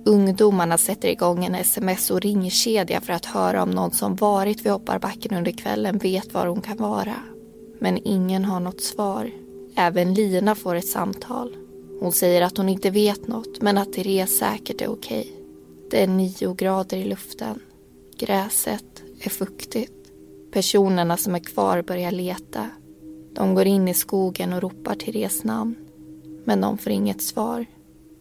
Ungdomarna 0.05 0.77
sätter 0.77 1.07
igång 1.07 1.45
en 1.45 1.55
sms 1.55 2.11
och 2.11 2.21
ringkedja 2.21 3.01
för 3.01 3.13
att 3.13 3.25
höra 3.25 3.63
om 3.63 3.71
någon 3.71 3.91
som 3.91 4.15
varit 4.15 4.65
vid 4.65 4.71
hopparbacken 4.71 5.37
under 5.37 5.51
kvällen 5.51 5.97
vet 5.97 6.33
var 6.33 6.47
hon 6.47 6.61
kan 6.61 6.77
vara. 6.77 7.15
Men 7.79 8.07
ingen 8.07 8.45
har 8.45 8.59
något 8.59 8.81
svar. 8.81 9.31
Även 9.75 10.13
Lina 10.13 10.55
får 10.55 10.75
ett 10.75 10.87
samtal. 10.87 11.55
Hon 11.99 12.11
säger 12.11 12.41
att 12.41 12.57
hon 12.57 12.69
inte 12.69 12.89
vet 12.89 13.27
något 13.27 13.61
men 13.61 13.77
att 13.77 13.93
Therese 13.93 14.37
säkert 14.37 14.81
är 14.81 14.87
okej. 14.87 15.31
Det 15.91 16.03
är 16.03 16.07
nio 16.07 16.53
grader 16.53 16.97
i 16.97 17.03
luften. 17.03 17.59
Gräset 18.19 19.03
är 19.21 19.29
fuktigt. 19.29 20.11
Personerna 20.51 21.17
som 21.17 21.35
är 21.35 21.39
kvar 21.39 21.81
börjar 21.81 22.11
leta. 22.11 22.69
De 23.33 23.55
går 23.55 23.65
in 23.65 23.87
i 23.87 23.93
skogen 23.93 24.53
och 24.53 24.61
ropar 24.61 24.95
Therese 24.95 25.43
namn. 25.43 25.75
Men 26.45 26.61
de 26.61 26.77
får 26.77 26.91
inget 26.91 27.21
svar. 27.21 27.65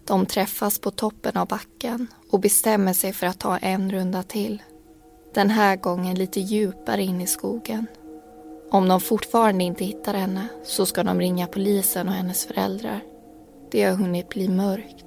De 0.05 0.26
träffas 0.26 0.78
på 0.78 0.90
toppen 0.90 1.36
av 1.36 1.49
backen 1.49 2.07
och 2.30 2.40
bestämmer 2.40 2.92
sig 2.92 3.12
för 3.12 3.26
att 3.26 3.38
ta 3.38 3.59
en 3.59 3.90
runda 3.90 4.22
till. 4.22 4.62
Den 5.34 5.51
här 5.51 5.76
gången 5.76 6.18
lite 6.18 6.40
djupare 6.40 7.03
in 7.03 7.20
i 7.20 7.26
skogen. 7.26 7.86
Om 8.70 8.88
de 8.88 9.01
fortfarande 9.01 9.64
inte 9.64 9.84
hittar 9.84 10.14
henne 10.14 10.49
så 10.64 10.86
ska 10.86 11.03
de 11.03 11.20
ringa 11.20 11.46
polisen 11.46 12.09
och 12.09 12.14
hennes 12.14 12.46
föräldrar. 12.46 13.01
Det 13.70 13.84
har 13.84 13.96
hunnit 13.96 14.28
bli 14.28 14.49
mörkt. 14.49 15.07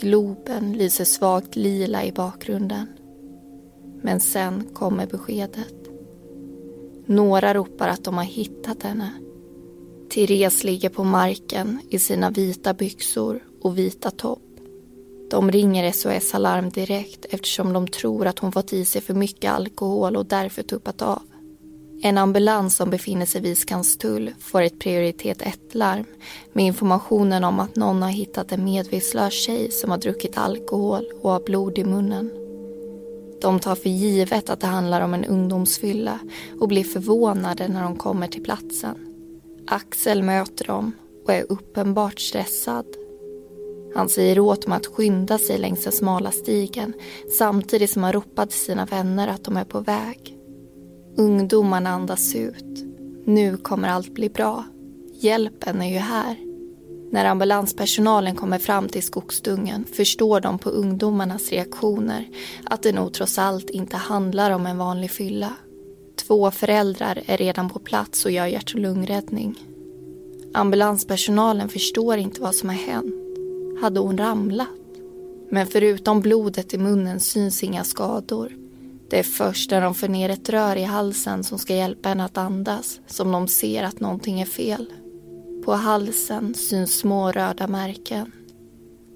Globen 0.00 0.72
lyser 0.72 1.04
svagt 1.04 1.56
lila 1.56 2.04
i 2.04 2.12
bakgrunden. 2.12 2.97
Men 4.02 4.20
sen 4.20 4.64
kommer 4.74 5.06
beskedet. 5.06 5.74
Några 7.06 7.54
ropar 7.54 7.88
att 7.88 8.04
de 8.04 8.16
har 8.16 8.24
hittat 8.24 8.82
henne. 8.82 9.12
Therese 10.14 10.64
ligger 10.64 10.88
på 10.88 11.04
marken 11.04 11.80
i 11.90 11.98
sina 11.98 12.30
vita 12.30 12.74
byxor 12.74 13.40
och 13.62 13.78
vita 13.78 14.10
topp. 14.10 14.42
De 15.30 15.50
ringer 15.50 15.92
SOS 15.92 16.34
Alarm 16.34 16.70
direkt 16.70 17.26
eftersom 17.30 17.72
de 17.72 17.88
tror 17.88 18.26
att 18.26 18.38
hon 18.38 18.52
fått 18.52 18.72
i 18.72 18.84
sig 18.84 19.02
för 19.02 19.14
mycket 19.14 19.52
alkohol 19.52 20.16
och 20.16 20.26
därför 20.26 20.62
tuppat 20.62 21.02
av. 21.02 21.22
En 22.02 22.18
ambulans 22.18 22.76
som 22.76 22.90
befinner 22.90 23.26
sig 23.26 23.40
vid 23.40 23.58
Skanstull 23.58 24.30
får 24.38 24.62
ett 24.62 24.80
prioritet 24.80 25.42
1-larm 25.42 26.04
med 26.52 26.64
informationen 26.64 27.44
om 27.44 27.60
att 27.60 27.76
någon 27.76 28.02
har 28.02 28.10
hittat 28.10 28.52
en 28.52 28.64
medvetslös 28.64 29.32
tjej 29.32 29.70
som 29.70 29.90
har 29.90 29.98
druckit 29.98 30.38
alkohol 30.38 31.04
och 31.22 31.30
har 31.30 31.40
blod 31.40 31.78
i 31.78 31.84
munnen. 31.84 32.47
De 33.40 33.60
tar 33.60 33.74
för 33.74 33.88
givet 33.88 34.50
att 34.50 34.60
det 34.60 34.66
handlar 34.66 35.00
om 35.00 35.14
en 35.14 35.24
ungdomsfylla 35.24 36.18
och 36.60 36.68
blir 36.68 36.84
förvånade 36.84 37.68
när 37.68 37.82
de 37.82 37.96
kommer 37.96 38.28
till 38.28 38.42
platsen. 38.42 38.96
Axel 39.66 40.22
möter 40.22 40.64
dem 40.64 40.92
och 41.24 41.32
är 41.32 41.46
uppenbart 41.48 42.20
stressad. 42.20 42.86
Han 43.94 44.08
säger 44.08 44.38
åt 44.38 44.62
dem 44.62 44.72
att 44.72 44.86
skynda 44.86 45.38
sig 45.38 45.58
längs 45.58 45.84
den 45.84 45.92
smala 45.92 46.30
stigen 46.30 46.92
samtidigt 47.38 47.90
som 47.90 48.02
han 48.02 48.12
ropar 48.12 48.46
till 48.46 48.58
sina 48.58 48.86
vänner 48.86 49.28
att 49.28 49.44
de 49.44 49.56
är 49.56 49.64
på 49.64 49.80
väg. 49.80 50.38
Ungdomarna 51.16 51.90
andas 51.90 52.34
ut. 52.34 52.84
Nu 53.24 53.56
kommer 53.56 53.88
allt 53.88 54.14
bli 54.14 54.28
bra. 54.28 54.64
Hjälpen 55.12 55.82
är 55.82 55.92
ju 55.92 55.98
här. 55.98 56.47
När 57.10 57.24
ambulanspersonalen 57.24 58.36
kommer 58.36 58.58
fram 58.58 58.88
till 58.88 59.02
skogsdungen 59.02 59.84
förstår 59.92 60.40
de 60.40 60.58
på 60.58 60.70
ungdomarnas 60.70 61.50
reaktioner 61.50 62.28
att 62.64 62.82
det 62.82 62.92
nog 62.92 63.12
trots 63.12 63.38
allt 63.38 63.70
inte 63.70 63.96
handlar 63.96 64.50
om 64.50 64.66
en 64.66 64.78
vanlig 64.78 65.10
fylla. 65.10 65.52
Två 66.16 66.50
föräldrar 66.50 67.22
är 67.26 67.36
redan 67.36 67.70
på 67.70 67.78
plats 67.78 68.24
och 68.24 68.30
gör 68.30 68.46
hjärt 68.46 68.74
och 68.74 68.80
lungräddning. 68.80 69.54
Ambulanspersonalen 70.54 71.68
förstår 71.68 72.16
inte 72.16 72.40
vad 72.40 72.54
som 72.54 72.68
har 72.68 72.76
hänt. 72.76 73.14
Hade 73.80 74.00
hon 74.00 74.18
ramlat? 74.18 74.68
Men 75.50 75.66
förutom 75.66 76.20
blodet 76.20 76.74
i 76.74 76.78
munnen 76.78 77.20
syns 77.20 77.62
inga 77.62 77.84
skador. 77.84 78.52
Det 79.10 79.18
är 79.18 79.22
först 79.22 79.70
när 79.70 79.80
de 79.80 79.94
för 79.94 80.08
ner 80.08 80.28
ett 80.28 80.48
rör 80.48 80.76
i 80.76 80.82
halsen 80.82 81.44
som 81.44 81.58
ska 81.58 81.74
hjälpa 81.74 82.08
henne 82.08 82.24
att 82.24 82.38
andas 82.38 83.00
som 83.06 83.32
de 83.32 83.48
ser 83.48 83.82
att 83.82 84.00
någonting 84.00 84.40
är 84.40 84.46
fel. 84.46 84.92
På 85.68 85.74
halsen 85.74 86.54
syns 86.54 86.98
små 86.98 87.32
röda 87.32 87.66
märken. 87.66 88.32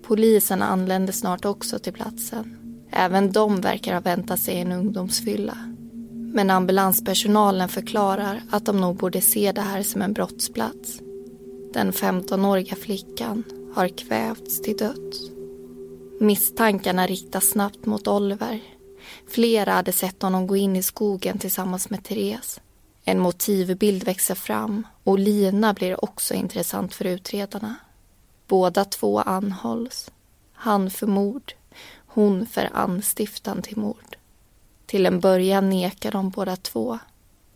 Polisen 0.03 0.63
anländer 0.63 1.13
snart 1.13 1.45
också 1.45 1.79
till 1.79 1.93
platsen. 1.93 2.57
Även 2.91 3.33
de 3.33 3.61
verkar 3.61 3.95
ha 3.95 4.01
väntat 4.01 4.41
sig 4.41 4.61
en 4.61 4.73
ungdomsfylla. 4.73 5.57
Men 6.11 6.51
ambulanspersonalen 6.51 7.69
förklarar 7.69 8.43
att 8.51 8.65
de 8.65 8.81
nog 8.81 8.97
borde 8.97 9.21
se 9.21 9.53
det 9.53 9.61
här 9.61 9.83
som 9.83 10.03
en 10.03 10.13
brottsplats. 10.13 11.01
Den 11.73 11.93
15-åriga 11.93 12.77
flickan 12.77 13.45
har 13.75 13.89
kvävts 13.89 14.63
till 14.63 14.77
döds. 14.77 15.19
Misstankarna 16.21 17.07
riktas 17.07 17.45
snabbt 17.45 17.87
mot 17.87 18.09
Oliver 18.09 18.61
Flera 19.29 19.73
hade 19.73 19.93
sett 19.93 20.23
honom 20.23 20.47
gå 20.47 20.57
in 20.57 20.77
i 20.77 20.83
skogen 20.83 21.39
tillsammans 21.39 21.91
med 21.91 22.05
Therese. 22.05 22.61
En 23.05 23.19
motivbild 23.19 24.05
växer 24.05 24.35
fram 24.35 24.87
och 25.05 25.19
Lina 25.19 25.75
blir 25.75 26.05
också 26.05 26.35
intressant 26.35 26.95
för 26.95 27.05
utredarna. 27.05 27.77
Båda 28.47 28.85
två 28.85 29.21
anhålls. 29.21 30.11
Han 30.53 30.91
för 30.91 31.07
mord, 31.07 31.53
hon 32.07 32.47
för 32.47 32.71
anstiftan 32.73 33.63
till 33.63 33.77
mord. 33.77 34.17
Till 34.87 35.07
en 35.07 35.21
början 35.21 35.71
nekar 35.71 36.13
de 36.13 36.31
båda 36.31 36.57
två. 36.57 36.99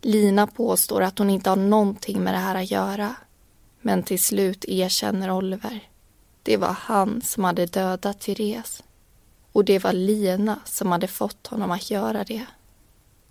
Lina 0.01 0.47
påstår 0.47 1.01
att 1.01 1.19
hon 1.19 1.29
inte 1.29 1.49
har 1.49 1.57
någonting 1.57 2.23
med 2.23 2.33
det 2.33 2.37
här 2.37 2.55
att 2.55 2.71
göra. 2.71 3.15
Men 3.81 4.03
till 4.03 4.23
slut 4.23 4.65
erkänner 4.65 5.31
Oliver. 5.31 5.89
Det 6.43 6.57
var 6.57 6.75
han 6.79 7.21
som 7.21 7.43
hade 7.43 7.65
dödat 7.65 8.19
Therese. 8.19 8.83
Och 9.51 9.65
det 9.65 9.79
var 9.79 9.93
Lina 9.93 10.59
som 10.65 10.91
hade 10.91 11.07
fått 11.07 11.47
honom 11.47 11.71
att 11.71 11.91
göra 11.91 12.23
det. 12.23 12.45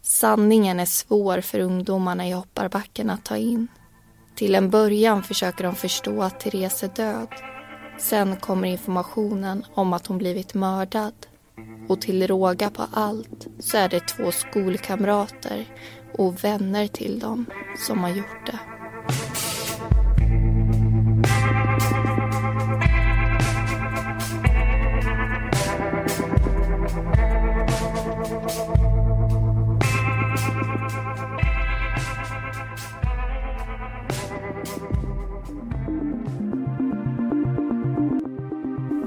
Sanningen 0.09 0.80
är 0.80 0.84
svår 0.84 1.40
för 1.40 1.59
ungdomarna 1.59 2.28
i 2.28 2.32
hopparbacken 2.32 3.11
att 3.11 3.24
ta 3.24 3.36
in. 3.36 3.68
Till 4.34 4.54
en 4.54 4.70
början 4.70 5.22
försöker 5.22 5.64
de 5.64 5.74
förstå 5.74 6.22
att 6.22 6.40
Therese 6.40 6.82
är 6.82 6.88
död. 6.88 7.28
Sen 7.98 8.36
kommer 8.36 8.68
informationen 8.68 9.64
om 9.74 9.92
att 9.92 10.07
hon 10.07 10.18
blivit 10.18 10.54
mördad. 10.54 11.14
Och 11.88 12.00
till 12.00 12.26
råga 12.26 12.70
på 12.70 12.82
allt 12.92 13.46
så 13.59 13.76
är 13.76 13.88
det 13.88 14.00
två 14.00 14.32
skolkamrater 14.32 15.64
och 16.18 16.44
vänner 16.44 16.86
till 16.86 17.18
dem 17.18 17.46
som 17.86 17.98
har 17.98 18.11
gjort 18.11 18.46
det. 18.46 18.76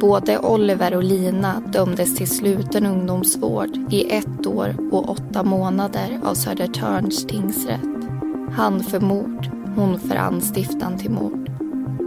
Både 0.10 0.40
Oliver 0.40 0.96
och 0.96 1.04
Lina 1.04 1.60
dömdes 1.60 2.16
till 2.16 2.30
sluten 2.30 2.86
ungdomsvård 2.86 3.70
i 3.90 4.12
ett 4.12 4.48
år 4.48 4.76
och 4.92 5.10
åtta 5.10 5.44
månader 5.44 6.20
av 6.24 6.34
Södertörns 6.34 7.26
tingsrätt. 7.26 8.10
Han 8.52 8.84
för 8.84 9.00
mord, 9.00 9.50
hon 9.76 10.00
för 10.00 10.16
anstiftan 10.16 10.98
till 10.98 11.12
mord. 11.12 11.50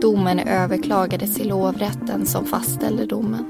Domen 0.00 0.38
överklagades 0.38 1.38
i 1.38 1.44
lovrätten 1.44 2.26
som 2.26 2.44
fastställde 2.44 3.06
domen. 3.06 3.44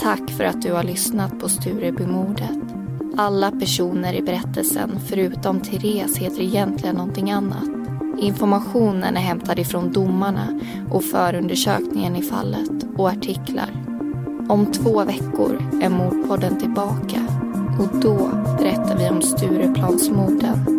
Tack 0.00 0.30
för 0.30 0.44
att 0.44 0.62
du 0.62 0.72
har 0.72 0.82
lyssnat 0.82 1.40
på 1.40 1.48
Sturebymordet. 1.48 2.58
Alla 3.16 3.50
personer 3.50 4.14
i 4.14 4.22
berättelsen, 4.22 5.00
förutom 5.06 5.60
Therese, 5.60 6.16
heter 6.16 6.40
egentligen 6.40 6.96
någonting 6.96 7.30
annat. 7.30 7.68
Informationen 8.18 9.16
är 9.16 9.20
hämtad 9.20 9.58
ifrån 9.58 9.92
domarna 9.92 10.60
och 10.90 11.04
förundersökningen 11.04 12.16
i 12.16 12.22
fallet 12.22 12.86
och 12.96 13.08
artiklar. 13.08 13.75
Om 14.48 14.72
två 14.72 15.04
veckor 15.04 15.62
är 15.82 15.88
mordpodden 15.88 16.58
tillbaka 16.58 17.26
och 17.78 18.00
då 18.00 18.30
berättar 18.58 18.98
vi 18.98 19.08
om 19.08 19.22
Stureplansmorden. 19.22 20.76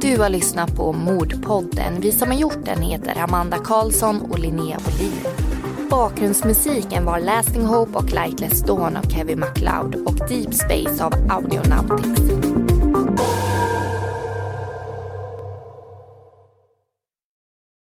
Du 0.00 0.18
har 0.18 0.28
lyssnat 0.28 0.76
på 0.76 0.92
Mordpodden. 0.92 2.00
Vi 2.00 2.12
som 2.12 2.28
har 2.28 2.38
gjort 2.38 2.64
den 2.64 2.82
heter 2.82 3.20
Amanda 3.20 3.58
Karlsson 3.58 4.20
och 4.20 4.38
Linnea 4.38 4.78
Bolin. 4.84 5.12
Bakgrundsmusiken 5.90 7.04
var 7.04 7.20
Lasting 7.20 7.64
Hope 7.64 7.98
och 7.98 8.12
Lightless 8.12 8.62
Dawn 8.62 8.96
av 8.96 9.02
Kevin 9.02 9.40
MacLeod 9.40 9.94
och 9.94 10.28
Deep 10.28 10.54
Space 10.54 11.04
av 11.04 11.14
Audionautics. 11.30 12.31